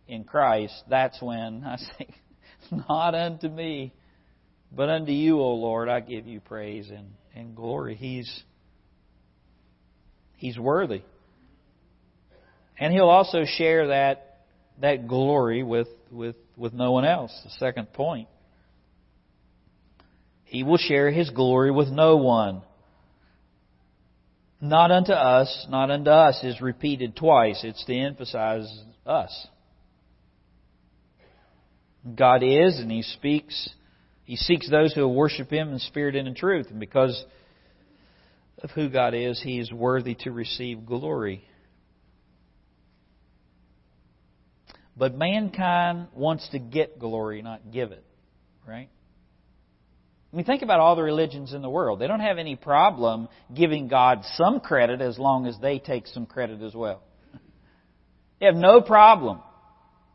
[0.08, 2.08] in Christ, that's when I say,
[2.90, 3.94] not unto me,
[4.76, 7.94] but unto you, O Lord, I give you praise and, and glory.
[7.94, 8.44] He's,
[10.38, 11.04] He's worthy.
[12.80, 14.40] And He'll also share that,
[14.82, 17.32] that glory with, with, with no one else.
[17.44, 18.28] The second point.
[20.46, 22.62] He will share his glory with no one.
[24.62, 27.62] Not unto us, not unto us is repeated twice.
[27.64, 28.72] It's to emphasize
[29.06, 29.48] us.
[32.16, 33.70] God is, and He speaks.
[34.26, 36.68] He seeks those who worship Him in spirit and in truth.
[36.70, 37.26] And because
[38.62, 41.44] of who God is, He is worthy to receive glory.
[44.96, 48.04] But mankind wants to get glory, not give it.
[48.68, 48.90] Right?
[50.32, 52.00] I mean, think about all the religions in the world.
[52.00, 56.26] They don't have any problem giving God some credit as long as they take some
[56.26, 57.04] credit as well.
[58.40, 59.42] They have no problem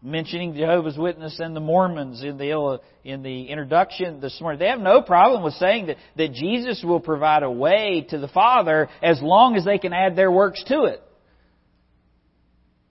[0.03, 4.59] mentioning Jehovah's Witness and the Mormons in the in the introduction this morning.
[4.59, 8.29] They have no problem with saying that, that Jesus will provide a way to the
[8.29, 11.03] Father as long as they can add their works to it.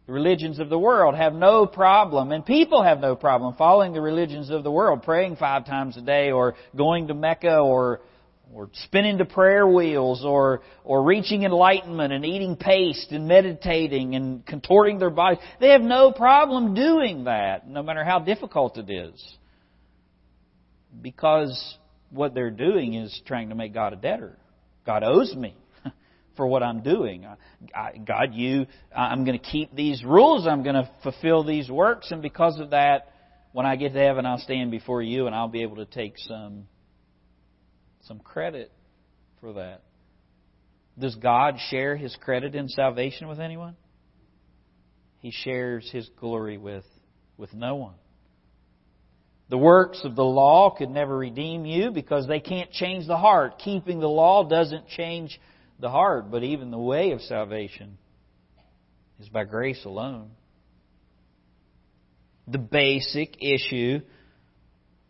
[0.08, 4.00] The religions of the world have no problem, and people have no problem following the
[4.00, 8.00] religions of the world, praying five times a day, or going to Mecca, or
[8.54, 14.46] or spinning the prayer wheels, or or reaching enlightenment and eating paste and meditating and
[14.46, 15.40] contorting their bodies.
[15.60, 19.38] They have no problem doing that, no matter how difficult it is,
[21.02, 21.78] because
[22.12, 24.38] what they're doing is trying to make God a debtor.
[24.86, 25.54] God owes me
[26.38, 27.26] for what I'm doing.
[27.76, 30.48] I, God, you, I'm going to keep these rules.
[30.48, 32.12] I'm going to fulfill these works.
[32.12, 33.12] And because of that,
[33.52, 36.18] when I get to heaven, I'll stand before you and I'll be able to take
[36.18, 36.68] some,
[38.04, 38.72] some credit
[39.42, 39.82] for that.
[40.98, 43.76] Does God share His credit in salvation with anyone?
[45.20, 46.86] He shares His glory with,
[47.38, 47.96] with no one.
[49.50, 53.60] The works of the law could never redeem you because they can't change the heart.
[53.60, 55.40] Keeping the law doesn't change
[55.80, 57.98] the heart, but even the way of salvation
[59.20, 60.32] is by grace alone.
[62.48, 64.00] The basic issue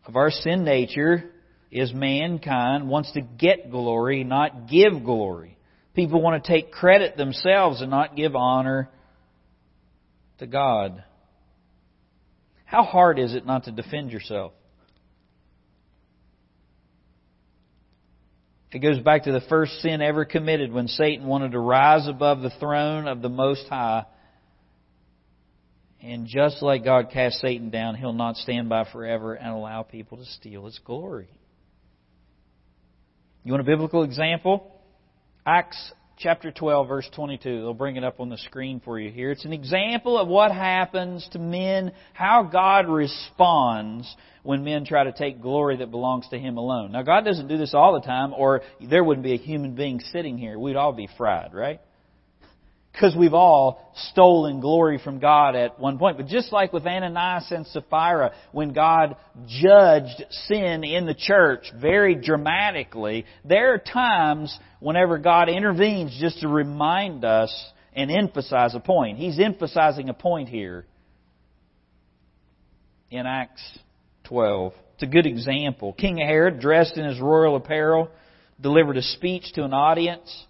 [0.05, 1.31] of our sin nature
[1.71, 5.57] is mankind wants to get glory, not give glory.
[5.93, 8.89] People want to take credit themselves and not give honor
[10.39, 11.03] to God.
[12.65, 14.53] How hard is it not to defend yourself?
[18.71, 22.41] It goes back to the first sin ever committed when Satan wanted to rise above
[22.41, 24.05] the throne of the Most High.
[26.01, 30.17] And just like God cast Satan down, He'll not stand by forever and allow people
[30.17, 31.29] to steal His glory.
[33.43, 34.69] You want a biblical example?
[35.45, 37.61] Acts chapter 12, verse 22.
[37.61, 39.31] They'll bring it up on the screen for you here.
[39.31, 45.11] It's an example of what happens to men, how God responds when men try to
[45.11, 46.91] take glory that belongs to Him alone.
[46.91, 49.99] Now, God doesn't do this all the time, or there wouldn't be a human being
[50.11, 50.57] sitting here.
[50.57, 51.79] We'd all be fried, right?
[52.97, 56.17] Because we've all stolen glory from God at one point.
[56.17, 62.15] But just like with Ananias and Sapphira, when God judged sin in the church very
[62.15, 67.53] dramatically, there are times whenever God intervenes just to remind us
[67.93, 69.19] and emphasize a point.
[69.19, 70.87] He's emphasizing a point here
[73.11, 73.61] in Acts
[74.23, 74.73] 12.
[74.95, 75.93] It's a good example.
[75.93, 78.09] King Herod, dressed in his royal apparel,
[78.59, 80.45] delivered a speech to an audience.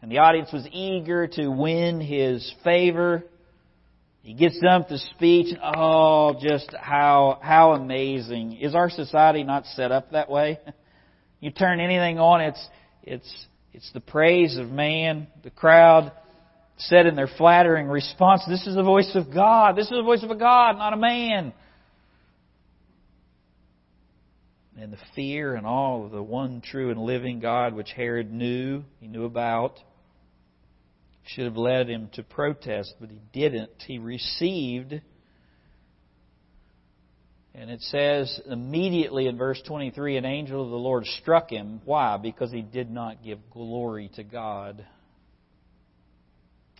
[0.00, 3.24] And the audience was eager to win his favor.
[4.22, 5.56] He gets up to speech.
[5.62, 8.58] Oh, just how, how amazing.
[8.58, 10.60] Is our society not set up that way?
[11.40, 12.68] You turn anything on, it's,
[13.04, 15.28] it's, it's the praise of man.
[15.44, 16.10] The crowd
[16.78, 19.76] said in their flattering response, this is the voice of God.
[19.76, 21.52] This is the voice of a God, not a man.
[24.80, 28.84] And the fear and all of the one true and living God which Herod knew,
[29.00, 29.76] he knew about,
[31.26, 33.72] should have led him to protest, but he didn't.
[33.86, 35.00] He received.
[37.54, 41.80] And it says immediately in verse 23 an angel of the Lord struck him.
[41.84, 42.16] Why?
[42.16, 44.86] Because he did not give glory to God.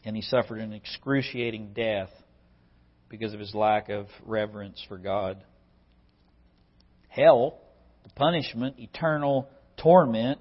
[0.05, 2.11] And he suffered an excruciating death
[3.09, 5.43] because of his lack of reverence for God.
[7.09, 7.59] Hell,
[8.15, 10.41] punishment, eternal torment,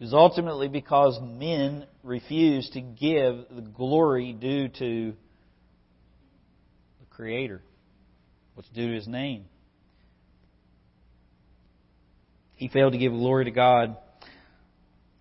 [0.00, 5.12] is ultimately because men refuse to give the glory due to
[7.00, 7.62] the Creator,
[8.54, 9.44] what's due to His name.
[12.54, 13.96] He failed to give glory to God.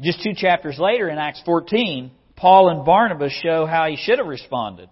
[0.01, 4.27] Just two chapters later in Acts 14, Paul and Barnabas show how he should have
[4.27, 4.89] responded.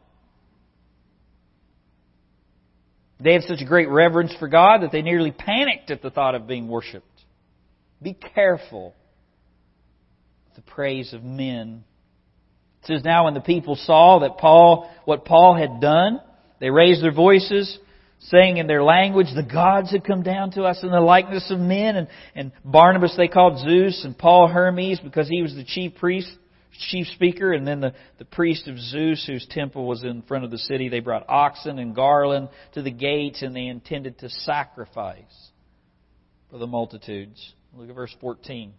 [3.19, 6.35] They had such a great reverence for God that they nearly panicked at the thought
[6.35, 7.05] of being worshiped.
[8.01, 8.93] Be careful
[10.45, 11.83] with the praise of men.
[12.83, 16.21] It says now when the people saw that Paul, what Paul had done,
[16.59, 17.77] they raised their voices,
[18.19, 21.59] saying in their language, the gods have come down to us in the likeness of
[21.59, 21.95] men.
[21.95, 26.31] And, and Barnabas they called Zeus and Paul Hermes because he was the chief priest,
[26.89, 27.53] chief speaker.
[27.53, 30.89] And then the, the priest of Zeus whose temple was in front of the city,
[30.89, 35.51] they brought oxen and garland to the gates and they intended to sacrifice
[36.49, 37.53] for the multitudes.
[37.75, 38.73] Look at verse 14.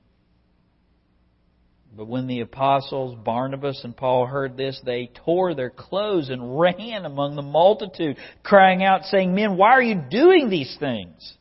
[1.97, 7.05] But when the apostles Barnabas and Paul heard this, they tore their clothes and ran
[7.05, 11.35] among the multitude, crying out, saying, Men, why are you doing these things?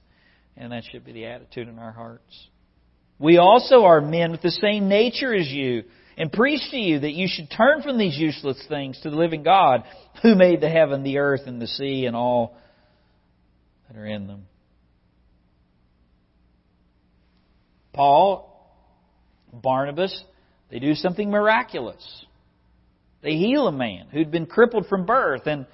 [0.56, 2.48] And that should be the attitude in our hearts.
[3.20, 5.84] We also are men with the same nature as you,
[6.18, 9.44] and preach to you that you should turn from these useless things to the living
[9.44, 9.84] God,
[10.24, 12.58] who made the heaven, the earth, and the sea, and all
[13.88, 14.48] that are in them.
[17.94, 18.54] Paul,
[19.54, 20.24] Barnabas,
[20.70, 22.26] they do something miraculous.
[23.22, 25.66] They heal a man who'd been crippled from birth, and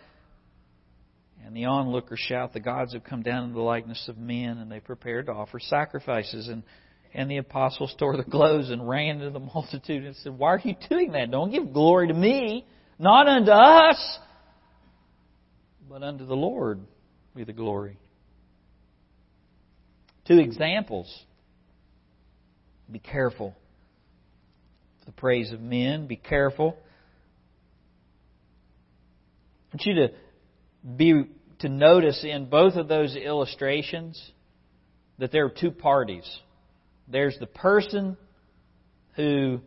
[1.46, 4.72] and the onlookers shout, "The gods have come down in the likeness of men," and
[4.72, 6.48] they prepare to offer sacrifices.
[6.48, 6.64] And
[7.14, 10.62] and the apostles tore the clothes and ran to the multitude and said, "Why are
[10.64, 11.32] you doing that?
[11.32, 12.66] Don't give glory to me,
[12.98, 14.20] not unto us,
[15.90, 16.80] but unto the Lord
[17.36, 17.98] be the glory."
[20.26, 21.26] Two examples.
[22.92, 23.56] Be careful
[25.06, 26.08] the praise of men.
[26.08, 26.78] Be careful.
[29.72, 30.14] I want you to
[30.96, 31.26] be
[31.60, 34.32] to notice in both of those illustrations
[35.18, 36.40] that there are two parties.
[37.08, 38.18] There's the person
[39.16, 39.62] who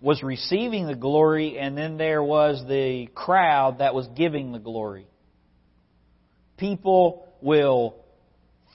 [0.00, 5.06] was receiving the glory, and then there was the crowd that was giving the glory.
[6.56, 7.96] People will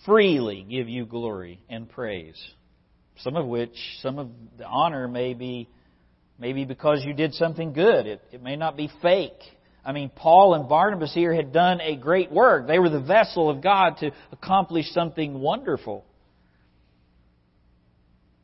[0.05, 2.41] freely give you glory and praise.
[3.19, 5.69] Some of which, some of the honor may be
[6.39, 8.07] maybe because you did something good.
[8.07, 9.39] It, it may not be fake.
[9.85, 12.67] I mean, Paul and Barnabas here had done a great work.
[12.67, 16.05] They were the vessel of God to accomplish something wonderful.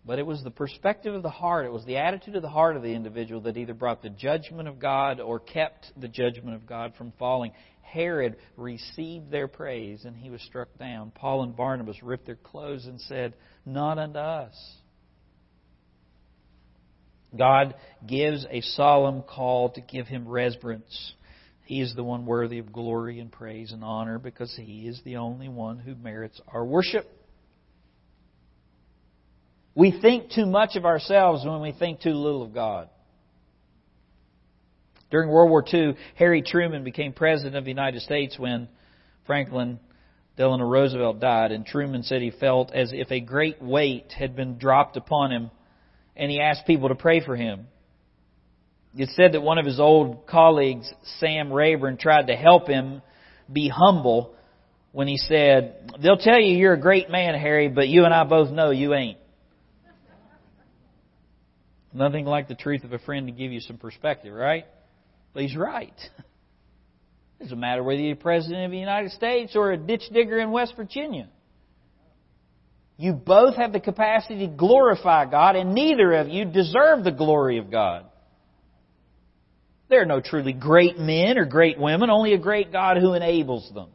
[0.10, 2.76] But it was the perspective of the heart, it was the attitude of the heart
[2.76, 6.66] of the individual that either brought the judgment of God or kept the judgment of
[6.66, 7.52] God from falling.
[7.84, 11.12] Herod received their praise and he was struck down.
[11.12, 13.36] Paul and Barnabas ripped their clothes and said,
[13.68, 14.56] Not unto us.
[17.38, 17.76] God
[18.08, 21.14] gives a solemn call to give him reverence.
[21.66, 25.18] He is the one worthy of glory and praise and honor because he is the
[25.18, 27.08] only one who merits our worship.
[29.76, 32.90] We think too much of ourselves when we think too little of God.
[35.12, 38.68] During World War II, Harry Truman became president of the United States when
[39.26, 39.80] Franklin
[40.38, 44.58] Delano Roosevelt died, and Truman said he felt as if a great weight had been
[44.58, 45.52] dropped upon him,
[46.16, 47.68] and he asked people to pray for him.
[48.96, 53.02] It said that one of his old colleagues, Sam Rayburn, tried to help him
[53.52, 54.34] be humble
[54.92, 58.24] when he said, They'll tell you you're a great man, Harry, but you and I
[58.24, 59.19] both know you ain't.
[61.94, 64.66] Nothing like the truth of a friend to give you some perspective, right?
[65.34, 65.94] But he's right.
[67.40, 70.52] It doesn't matter whether you're president of the United States or a ditch digger in
[70.52, 71.30] West Virginia.
[72.98, 77.58] You both have the capacity to glorify God, and neither of you deserve the glory
[77.58, 78.06] of God.
[79.90, 83.72] There are no truly great men or great women, only a great God who enables
[83.74, 83.90] them.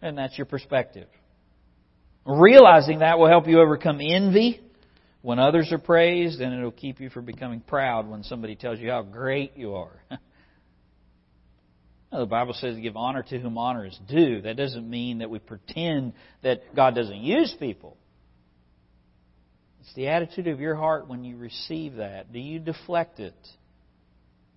[0.00, 1.08] And that's your perspective.
[2.24, 4.60] Realizing that will help you overcome envy
[5.22, 8.90] when others are praised, and it'll keep you from becoming proud when somebody tells you
[8.90, 10.02] how great you are.
[12.12, 14.42] the Bible says to give honor to whom honor is due.
[14.42, 16.12] That doesn't mean that we pretend
[16.42, 17.96] that God doesn't use people.
[19.80, 22.32] It's the attitude of your heart when you receive that.
[22.32, 23.34] Do you deflect it?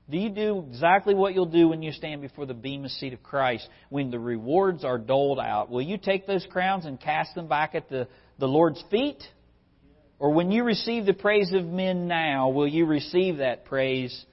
[0.09, 3.23] Do you do exactly what you'll do when you stand before the Bema seat of
[3.23, 5.71] Christ when the rewards are doled out?
[5.71, 8.07] Will you take those crowns and cast them back at the,
[8.37, 9.23] the Lord's feet?
[10.17, 14.25] Or when you receive the praise of men now, will you receive that praise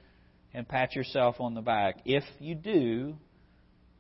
[0.55, 1.97] and pat yourself on the back?
[2.05, 3.15] If you do,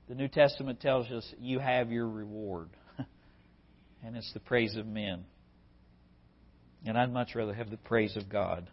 [0.09, 2.69] the New Testament tells us you have your reward.
[4.05, 5.25] and it's the praise of men.
[6.85, 8.69] And I'd much rather have the praise of God.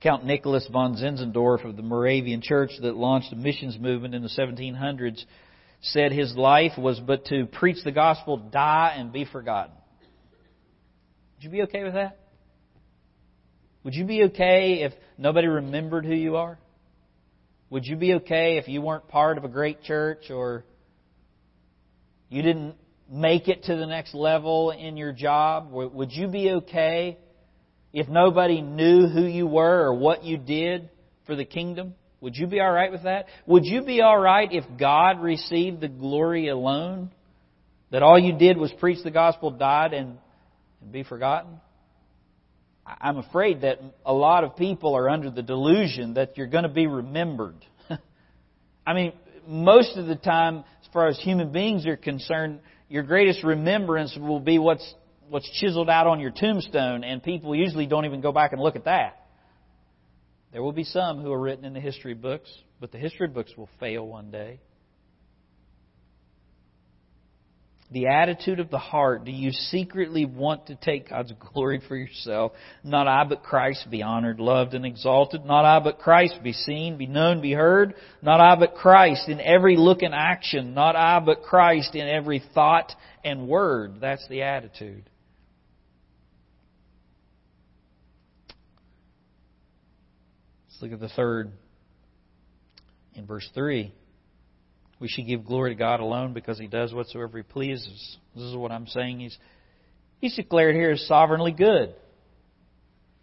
[0.00, 4.28] Count Nicholas von Zinzendorf of the Moravian Church that launched a missions movement in the
[4.28, 5.24] 1700s
[5.80, 9.75] said his life was but to preach the gospel, die, and be forgotten.
[11.36, 12.18] Would you be okay with that?
[13.84, 16.58] Would you be okay if nobody remembered who you are?
[17.70, 20.64] Would you be okay if you weren't part of a great church or
[22.28, 22.76] you didn't
[23.10, 25.70] make it to the next level in your job?
[25.72, 27.18] Would you be okay
[27.92, 30.88] if nobody knew who you were or what you did
[31.26, 31.94] for the kingdom?
[32.20, 33.26] Would you be all right with that?
[33.46, 37.10] Would you be all right if God received the glory alone?
[37.90, 40.18] That all you did was preach the gospel, died, and,
[40.86, 41.60] be forgotten?
[42.86, 46.70] I'm afraid that a lot of people are under the delusion that you're going to
[46.70, 47.56] be remembered.
[48.86, 49.12] I mean,
[49.46, 54.40] most of the time, as far as human beings are concerned, your greatest remembrance will
[54.40, 54.94] be what's
[55.28, 58.76] what's chiseled out on your tombstone, and people usually don't even go back and look
[58.76, 59.26] at that.
[60.52, 62.48] There will be some who are written in the history books,
[62.80, 64.60] but the history books will fail one day.
[67.92, 69.24] The attitude of the heart.
[69.24, 72.52] Do you secretly want to take God's glory for yourself?
[72.82, 75.44] Not I, but Christ be honored, loved, and exalted.
[75.44, 77.94] Not I, but Christ be seen, be known, be heard.
[78.22, 80.74] Not I, but Christ in every look and action.
[80.74, 82.92] Not I, but Christ in every thought
[83.24, 84.00] and word.
[84.00, 85.08] That's the attitude.
[90.68, 91.52] Let's look at the third
[93.14, 93.94] in verse 3.
[94.98, 98.16] We should give glory to God alone because He does whatsoever He pleases.
[98.34, 99.20] This is what I'm saying.
[99.20, 99.36] He's,
[100.20, 101.94] he's declared here as sovereignly good.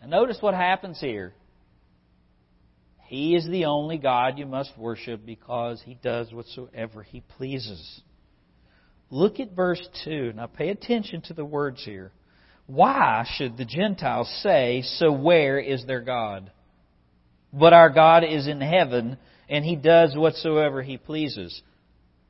[0.02, 1.34] And notice what happens here.
[3.06, 8.02] He is the only God you must worship because He does whatsoever He pleases.
[9.10, 10.34] Look at verse 2.
[10.36, 12.12] Now pay attention to the words here.
[12.66, 16.52] Why should the Gentiles say, So where is their God?
[17.52, 19.18] But our God is in heaven
[19.50, 21.62] and he does whatsoever he pleases.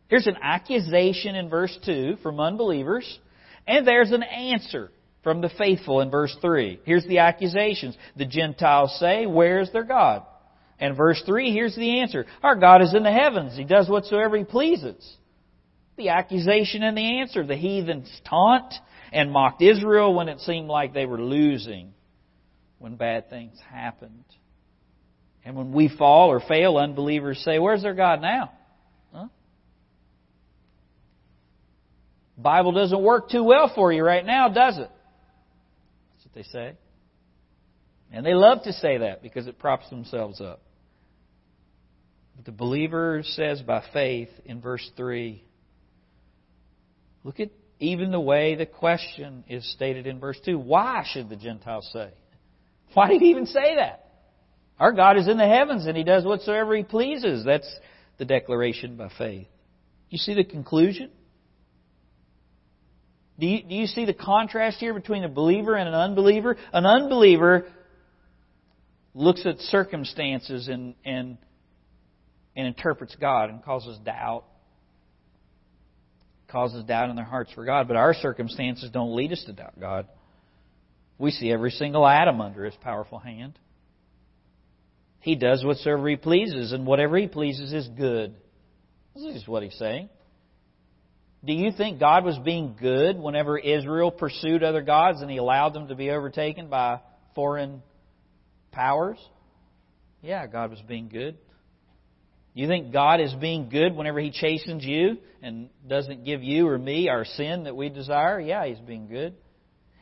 [0.07, 3.19] Here's an accusation in verse 2 from unbelievers,
[3.65, 4.91] and there's an answer
[5.23, 6.81] from the faithful in verse 3.
[6.85, 7.97] Here's the accusations.
[8.17, 10.23] The Gentiles say, Where is their God?
[10.79, 12.25] And verse 3, here's the answer.
[12.41, 13.55] Our God is in the heavens.
[13.55, 15.17] He does whatsoever He pleases.
[15.95, 17.45] The accusation and the answer.
[17.45, 18.73] The heathens taunt
[19.13, 21.93] and mocked Israel when it seemed like they were losing,
[22.79, 24.25] when bad things happened.
[25.45, 28.51] And when we fall or fail, unbelievers say, Where's their God now?
[29.13, 29.27] Huh?
[32.37, 34.89] Bible doesn't work too well for you right now, does it?
[36.13, 36.77] That's what they say.
[38.11, 40.61] And they love to say that because it props themselves up.
[42.35, 45.43] But the believer says by faith in verse 3
[47.23, 50.57] look at even the way the question is stated in verse 2.
[50.57, 52.11] Why should the Gentiles say?
[52.93, 54.02] Why did he even say that?
[54.79, 57.45] Our God is in the heavens and He does whatsoever He pleases.
[57.45, 57.69] That's
[58.17, 59.47] the declaration by faith.
[60.09, 61.09] You see the conclusion?
[63.39, 66.55] Do you, do you see the contrast here between a believer and an unbeliever?
[66.71, 67.65] An unbeliever
[69.15, 71.37] looks at circumstances and, and,
[72.55, 74.43] and interprets God and causes doubt.
[76.47, 77.87] Causes doubt in their hearts for God.
[77.87, 80.07] But our circumstances don't lead us to doubt God.
[81.17, 83.57] We see every single atom under His powerful hand.
[85.23, 88.35] He does whatsoever He pleases, and whatever He pleases is good.
[89.15, 90.09] This is what He's saying.
[91.45, 95.73] Do you think God was being good whenever Israel pursued other gods and He allowed
[95.73, 96.99] them to be overtaken by
[97.35, 97.81] foreign
[98.73, 99.17] powers?
[100.21, 101.37] Yeah, God was being good.
[102.53, 106.77] You think God is being good whenever He chastens you and doesn't give you or
[106.77, 108.41] me our sin that we desire?
[108.41, 109.35] Yeah, He's being good.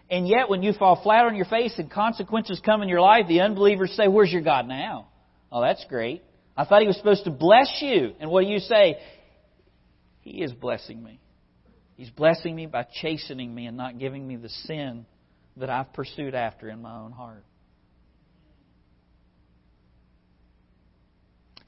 [0.09, 3.28] And yet, when you fall flat on your face and consequences come in your life,
[3.28, 5.09] the unbelievers say, Where's your God now?
[5.52, 6.24] Oh, that's great.
[6.56, 8.14] I thought He was supposed to bless you.
[8.20, 8.97] And what do you say?
[10.22, 11.20] He is blessing me.
[11.95, 15.06] He's blessing me by chastening me and not giving me the sin
[15.58, 17.43] that I've pursued after in my own heart.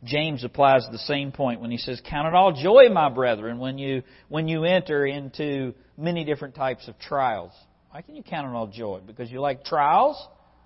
[0.03, 3.77] James applies the same point when he says, Count it all joy, my brethren, when
[3.77, 7.51] you, when you enter into many different types of trials.
[7.91, 8.99] Why can you count it all joy?
[9.05, 10.21] Because you like trials?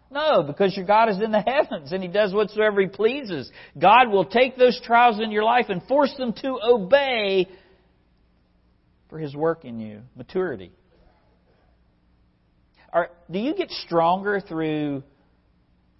[0.10, 3.52] No, because your God is in the heavens and He does whatsoever He pleases.
[3.78, 7.48] God will take those trials in your life and force them to obey
[9.10, 10.72] for His work in you, maturity.
[12.92, 15.04] Are, do you get stronger through,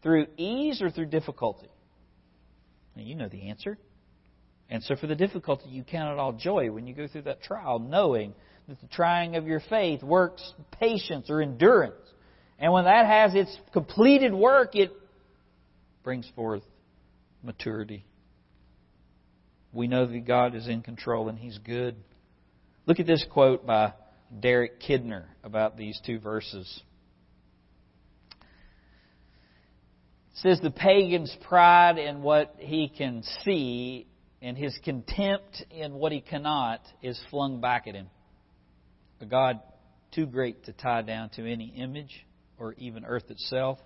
[0.04, 1.70] through ease or through difficulty?
[2.96, 3.78] Now, you know the answer.
[4.70, 7.42] And so, for the difficulty, you count it all joy when you go through that
[7.42, 8.34] trial, knowing
[8.68, 11.96] that the trying of your faith works patience or endurance.
[12.60, 14.92] And when that has its completed work, it
[16.04, 16.64] brings forth
[17.44, 18.06] maturity.
[19.74, 21.96] We know that God is in control and He's good.
[22.86, 23.94] Look at this quote by
[24.40, 26.82] Derek Kidner about these two verses.
[30.32, 34.08] It says the pagan's pride in what he can see
[34.42, 38.08] and his contempt in what he cannot is flung back at him.
[39.20, 39.60] A God
[40.12, 42.26] too great to tie down to any image
[42.58, 43.80] or even earth itself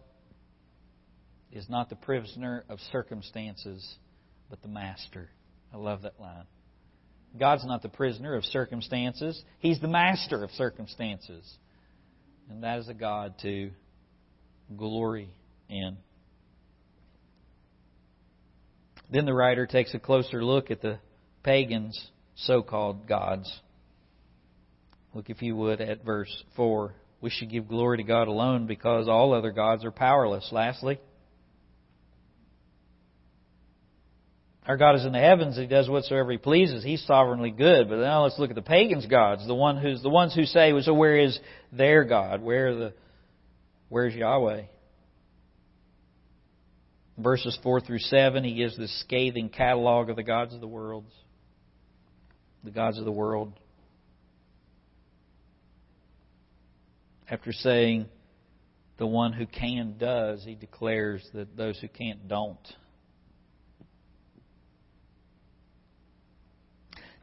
[1.51, 3.95] is not the prisoner of circumstances,
[4.49, 5.29] but the master.
[5.73, 6.45] I love that line.
[7.37, 11.57] God's not the prisoner of circumstances, He's the master of circumstances.
[12.49, 13.71] And that is a God to
[14.75, 15.29] glory
[15.69, 15.97] in.
[19.09, 20.99] Then the writer takes a closer look at the
[21.43, 23.61] pagans' so called gods.
[25.13, 26.93] Look, if you would, at verse 4.
[27.21, 30.49] We should give glory to God alone because all other gods are powerless.
[30.51, 30.99] Lastly,
[34.65, 35.57] Our God is in the heavens.
[35.57, 36.83] He does whatsoever He pleases.
[36.83, 37.89] He's sovereignly good.
[37.89, 40.79] But now let's look at the pagans' gods, the one who's the ones who say,
[40.81, 41.39] "So where is
[41.71, 42.41] their God?
[42.41, 42.93] Where the
[43.89, 44.63] where's Yahweh?"
[47.17, 51.05] Verses four through seven, he gives this scathing catalog of the gods of the world.
[52.63, 53.53] The gods of the world.
[57.31, 58.09] After saying,
[58.97, 62.75] "The one who can does," he declares that those who can't don't.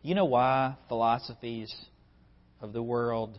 [0.00, 1.74] You know why philosophies
[2.62, 3.38] of the world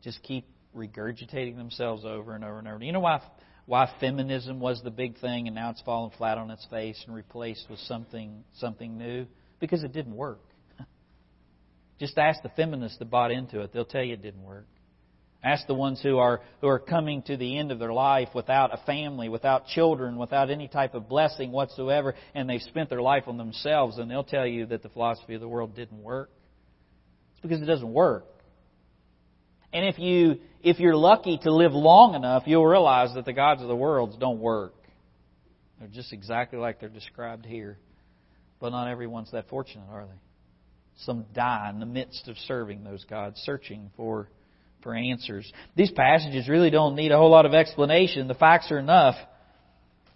[0.00, 2.82] just keep regurgitating themselves over and over and over?
[2.82, 3.20] You know why
[3.66, 7.14] why feminism was the big thing and now it's fallen flat on its face and
[7.14, 9.26] replaced with something something new?
[9.60, 10.40] Because it didn't work.
[11.98, 14.66] Just ask the feminists that bought into it; they'll tell you it didn't work.
[15.42, 18.74] Ask the ones who are, who are coming to the end of their life without
[18.74, 23.24] a family, without children, without any type of blessing whatsoever, and they've spent their life
[23.26, 26.30] on themselves, and they'll tell you that the philosophy of the world didn't work.
[27.32, 28.24] It's because it doesn't work.
[29.72, 33.62] And if you if you're lucky to live long enough, you'll realize that the gods
[33.62, 34.74] of the world don't work.
[35.78, 37.78] They're just exactly like they're described here.
[38.58, 40.18] But not everyone's that fortunate, are they?
[41.04, 44.28] Some die in the midst of serving those gods, searching for
[44.86, 45.52] for answers.
[45.74, 48.28] These passages really don't need a whole lot of explanation.
[48.28, 49.16] The facts are enough.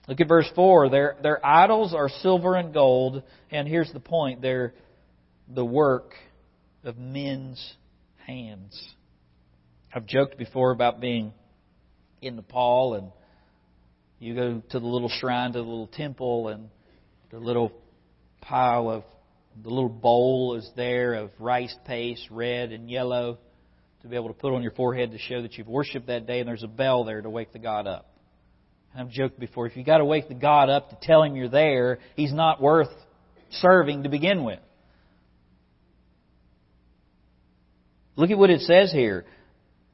[0.07, 0.91] Look at verse 4.
[0.91, 4.73] Their, their idols are silver and gold, and here's the point they're
[5.53, 6.13] the work
[6.85, 7.75] of men's
[8.25, 8.81] hands.
[9.93, 11.33] I've joked before about being
[12.23, 13.11] in Nepal, and
[14.21, 16.69] you go to the little shrine, to the little temple, and
[17.33, 17.73] the little
[18.41, 19.03] pile of
[19.61, 23.39] the little bowl is there of rice paste, red and yellow
[24.03, 26.41] to be able to put on your forehead to show that you've worshiped that day,
[26.41, 28.07] and there's a bell there to wake the God up.
[28.97, 31.49] I've joked before, if you've got to wake the God up to tell him you're
[31.49, 32.89] there, he's not worth
[33.51, 34.59] serving to begin with.
[38.17, 39.25] Look at what it says here.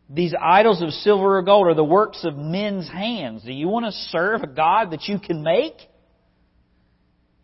[0.09, 3.43] These idols of silver or gold are the works of men's hands.
[3.43, 5.77] Do you want to serve a God that you can make?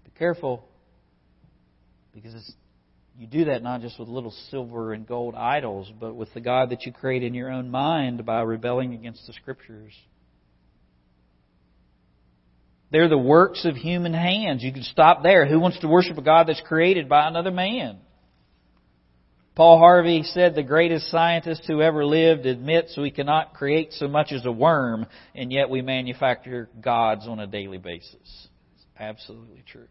[0.05, 0.65] Be careful,
[2.15, 2.53] because it's
[3.23, 6.71] you do that not just with little silver and gold idols, but with the God
[6.71, 9.93] that you create in your own mind by rebelling against the Scriptures.
[12.91, 14.65] They're the works of human hands.
[14.65, 15.47] You can stop there.
[15.47, 17.99] Who wants to worship a God that's created by another man?
[19.55, 24.33] Paul Harvey said the greatest scientist who ever lived admits we cannot create so much
[24.33, 28.17] as a worm, and yet we manufacture gods on a daily basis.
[28.75, 29.87] It's absolutely true.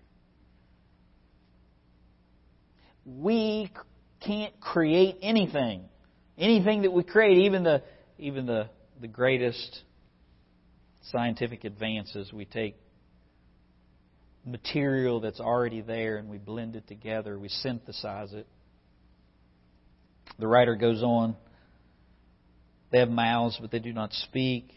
[3.06, 3.72] We
[4.26, 5.84] can't create anything.
[6.38, 7.84] Anything that we create, even the
[8.18, 9.82] even the, the greatest
[11.12, 12.76] scientific advances, we take
[14.46, 18.48] material that's already there and we blend it together, we synthesize it.
[20.40, 21.36] The writer goes on.
[22.92, 24.70] They have mouths, but they do not speak.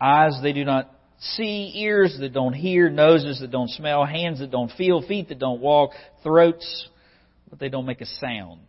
[0.00, 4.50] Eyes they do not see, ears that don't hear, noses that don't smell, hands that
[4.50, 5.90] don't feel, feet that don't walk,
[6.22, 6.88] throats,
[7.52, 8.66] but they don't make a sound.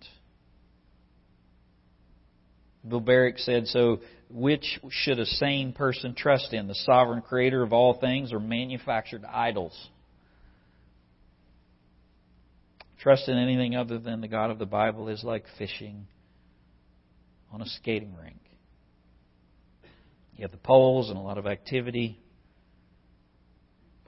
[2.86, 7.72] Bill Barrick said, So which should a sane person trust in, the sovereign creator of
[7.72, 9.72] all things or manufactured idols?
[13.00, 16.06] Trust in anything other than the God of the Bible is like fishing
[17.54, 18.42] on a skating rink.
[20.36, 22.20] You have the poles and a lot of activity.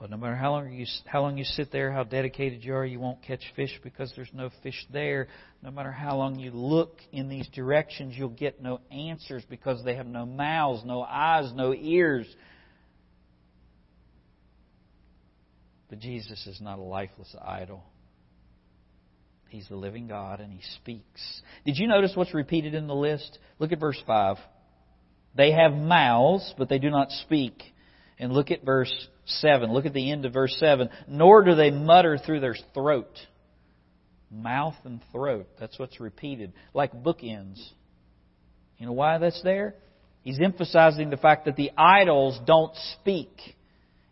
[0.08, 3.00] No matter how long you how long you sit there, how dedicated you are, you
[3.00, 5.28] won't catch fish because there's no fish there.
[5.62, 9.96] No matter how long you look in these directions, you'll get no answers because they
[9.96, 12.26] have no mouths, no eyes, no ears.
[15.88, 17.82] But Jesus is not a lifeless idol.
[19.48, 21.42] He's the living God and He speaks.
[21.64, 23.38] Did you notice what's repeated in the list?
[23.58, 24.36] Look at verse 5.
[25.34, 27.62] They have mouths, but they do not speak.
[28.18, 29.72] And look at verse 7.
[29.72, 30.88] Look at the end of verse 7.
[31.08, 33.18] Nor do they mutter through their throat.
[34.30, 35.46] Mouth and throat.
[35.60, 36.52] That's what's repeated.
[36.74, 37.60] Like bookends.
[38.78, 39.74] You know why that's there?
[40.22, 43.30] He's emphasizing the fact that the idols don't speak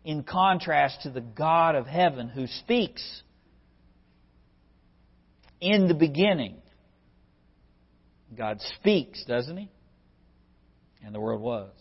[0.05, 3.23] in contrast to the God of heaven who speaks
[5.59, 6.55] in the beginning.
[8.37, 9.69] God speaks, doesn't He?
[11.03, 11.71] And the world was.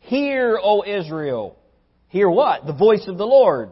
[0.00, 1.57] Hear, O Israel.
[2.08, 2.66] Hear what?
[2.66, 3.70] The voice of the Lord.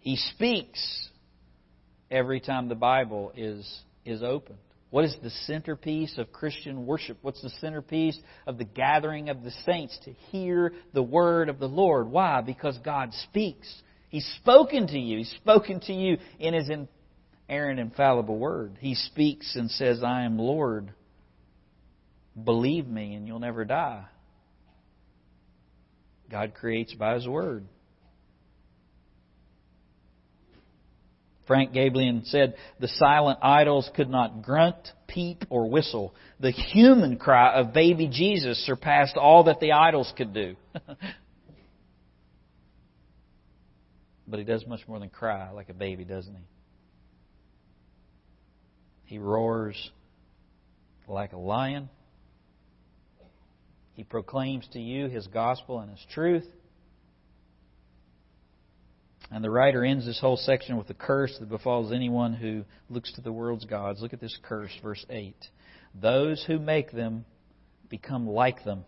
[0.00, 1.08] He speaks
[2.10, 4.58] every time the Bible is, is opened.
[4.90, 7.18] What is the centerpiece of Christian worship?
[7.22, 9.98] What's the centerpiece of the gathering of the saints?
[10.04, 12.08] To hear the word of the Lord.
[12.08, 12.40] Why?
[12.40, 13.66] Because God speaks.
[14.10, 15.18] He's spoken to you.
[15.18, 18.78] He's spoken to you in His inerrant, infallible word.
[18.80, 20.92] He speaks and says, I am Lord.
[22.42, 24.04] Believe me and you'll never die.
[26.30, 27.66] God creates by His Word.
[31.46, 36.14] Frank Gaebelein said, The silent idols could not grunt, peep, or whistle.
[36.40, 40.56] The human cry of baby Jesus surpassed all that the idols could do.
[44.26, 46.42] but he does much more than cry like a baby, doesn't he?
[49.04, 49.76] He roars
[51.06, 51.88] like a lion.
[53.96, 56.44] He proclaims to you his gospel and his truth.
[59.30, 63.12] And the writer ends this whole section with a curse that befalls anyone who looks
[63.14, 64.00] to the world's gods.
[64.02, 65.34] Look at this curse, verse 8.
[66.00, 67.24] Those who make them
[67.88, 68.84] become like them.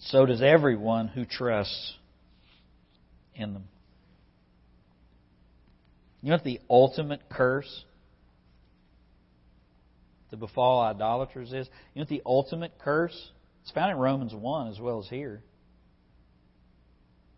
[0.00, 1.94] So does everyone who trusts
[3.34, 3.64] in them.
[6.20, 7.84] You know what the ultimate curse
[10.30, 11.68] to befall idolaters is?
[11.94, 13.30] You know what the ultimate curse?
[13.62, 15.42] It's found in Romans 1 as well as here.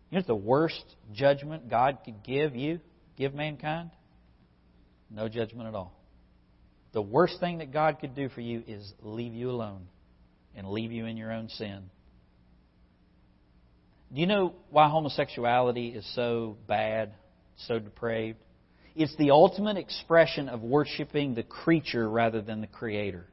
[0.09, 2.79] You know the worst judgment God could give you,
[3.17, 3.91] give mankind?
[5.09, 5.93] No judgment at all.
[6.91, 9.87] The worst thing that God could do for you is leave you alone
[10.55, 11.89] and leave you in your own sin.
[14.13, 17.13] Do you know why homosexuality is so bad,
[17.65, 18.37] so depraved?
[18.95, 23.25] It's the ultimate expression of worshiping the creature rather than the creator.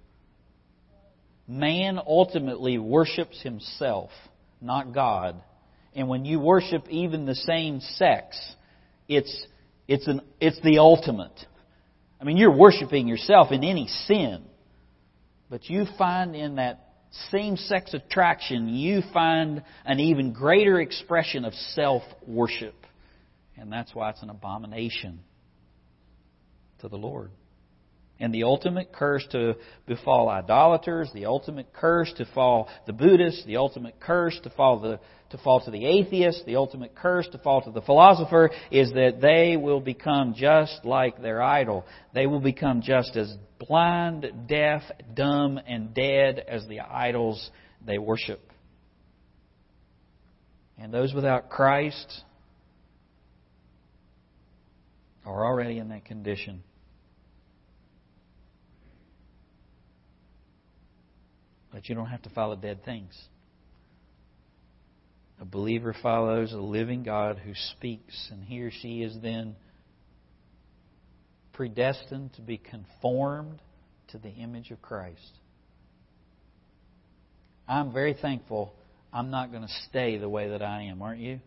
[1.50, 4.10] Man ultimately worships himself,
[4.60, 5.34] not God.
[5.96, 8.38] And when you worship even the same sex,
[9.08, 9.46] it's,
[9.88, 11.34] it's, an, it's the ultimate.
[12.20, 14.44] I mean, you're worshiping yourself in any sin.
[15.50, 16.86] But you find in that
[17.32, 22.76] same sex attraction, you find an even greater expression of self worship.
[23.56, 25.18] And that's why it's an abomination
[26.78, 27.32] to the Lord.
[28.20, 29.56] And the ultimate curse to
[29.86, 35.00] befall idolaters, the ultimate curse to fall the Buddhists, the ultimate curse to fall the
[35.30, 39.20] to fall to the atheist, the ultimate curse to fall to the philosopher is that
[39.20, 41.84] they will become just like their idol.
[42.12, 44.82] They will become just as blind, deaf,
[45.14, 47.50] dumb, and dead as the idols
[47.86, 48.40] they worship.
[50.78, 52.22] And those without Christ
[55.24, 56.64] are already in that condition.
[61.72, 63.16] But you don't have to follow dead things.
[65.40, 69.56] A believer follows a living God who speaks, and he or she is then
[71.52, 73.60] predestined to be conformed
[74.08, 75.38] to the image of Christ.
[77.66, 78.74] I'm very thankful
[79.12, 81.40] I'm not going to stay the way that I am, aren't you?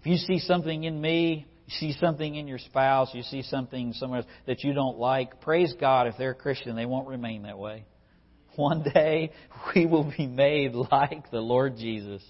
[0.00, 3.92] If you see something in me, you see something in your spouse, you see something
[3.94, 7.58] somewhere that you don't like, praise God if they're a Christian, they won't remain that
[7.58, 7.84] way.
[8.56, 9.32] One day
[9.74, 12.22] we will be made like the Lord Jesus.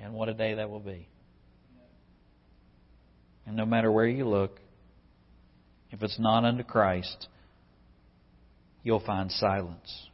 [0.00, 1.08] And what a day that will be.
[3.46, 4.58] And no matter where you look,
[5.90, 7.28] if it's not unto Christ,
[8.82, 10.08] you'll find silence.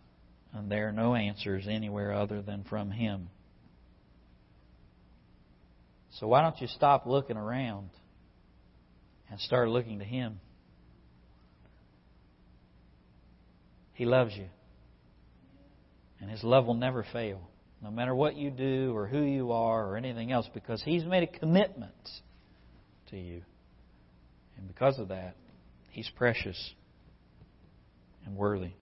[0.52, 3.28] And there are no answers anywhere other than from Him.
[6.18, 7.90] So why don't you stop looking around
[9.30, 10.40] and start looking to Him?
[13.92, 14.46] He loves you.
[16.20, 17.40] And His love will never fail,
[17.82, 21.22] no matter what you do or who you are or anything else, because He's made
[21.22, 21.92] a commitment
[23.10, 23.42] to you.
[24.56, 25.36] And because of that,
[25.90, 26.74] He's precious
[28.24, 28.72] and worthy.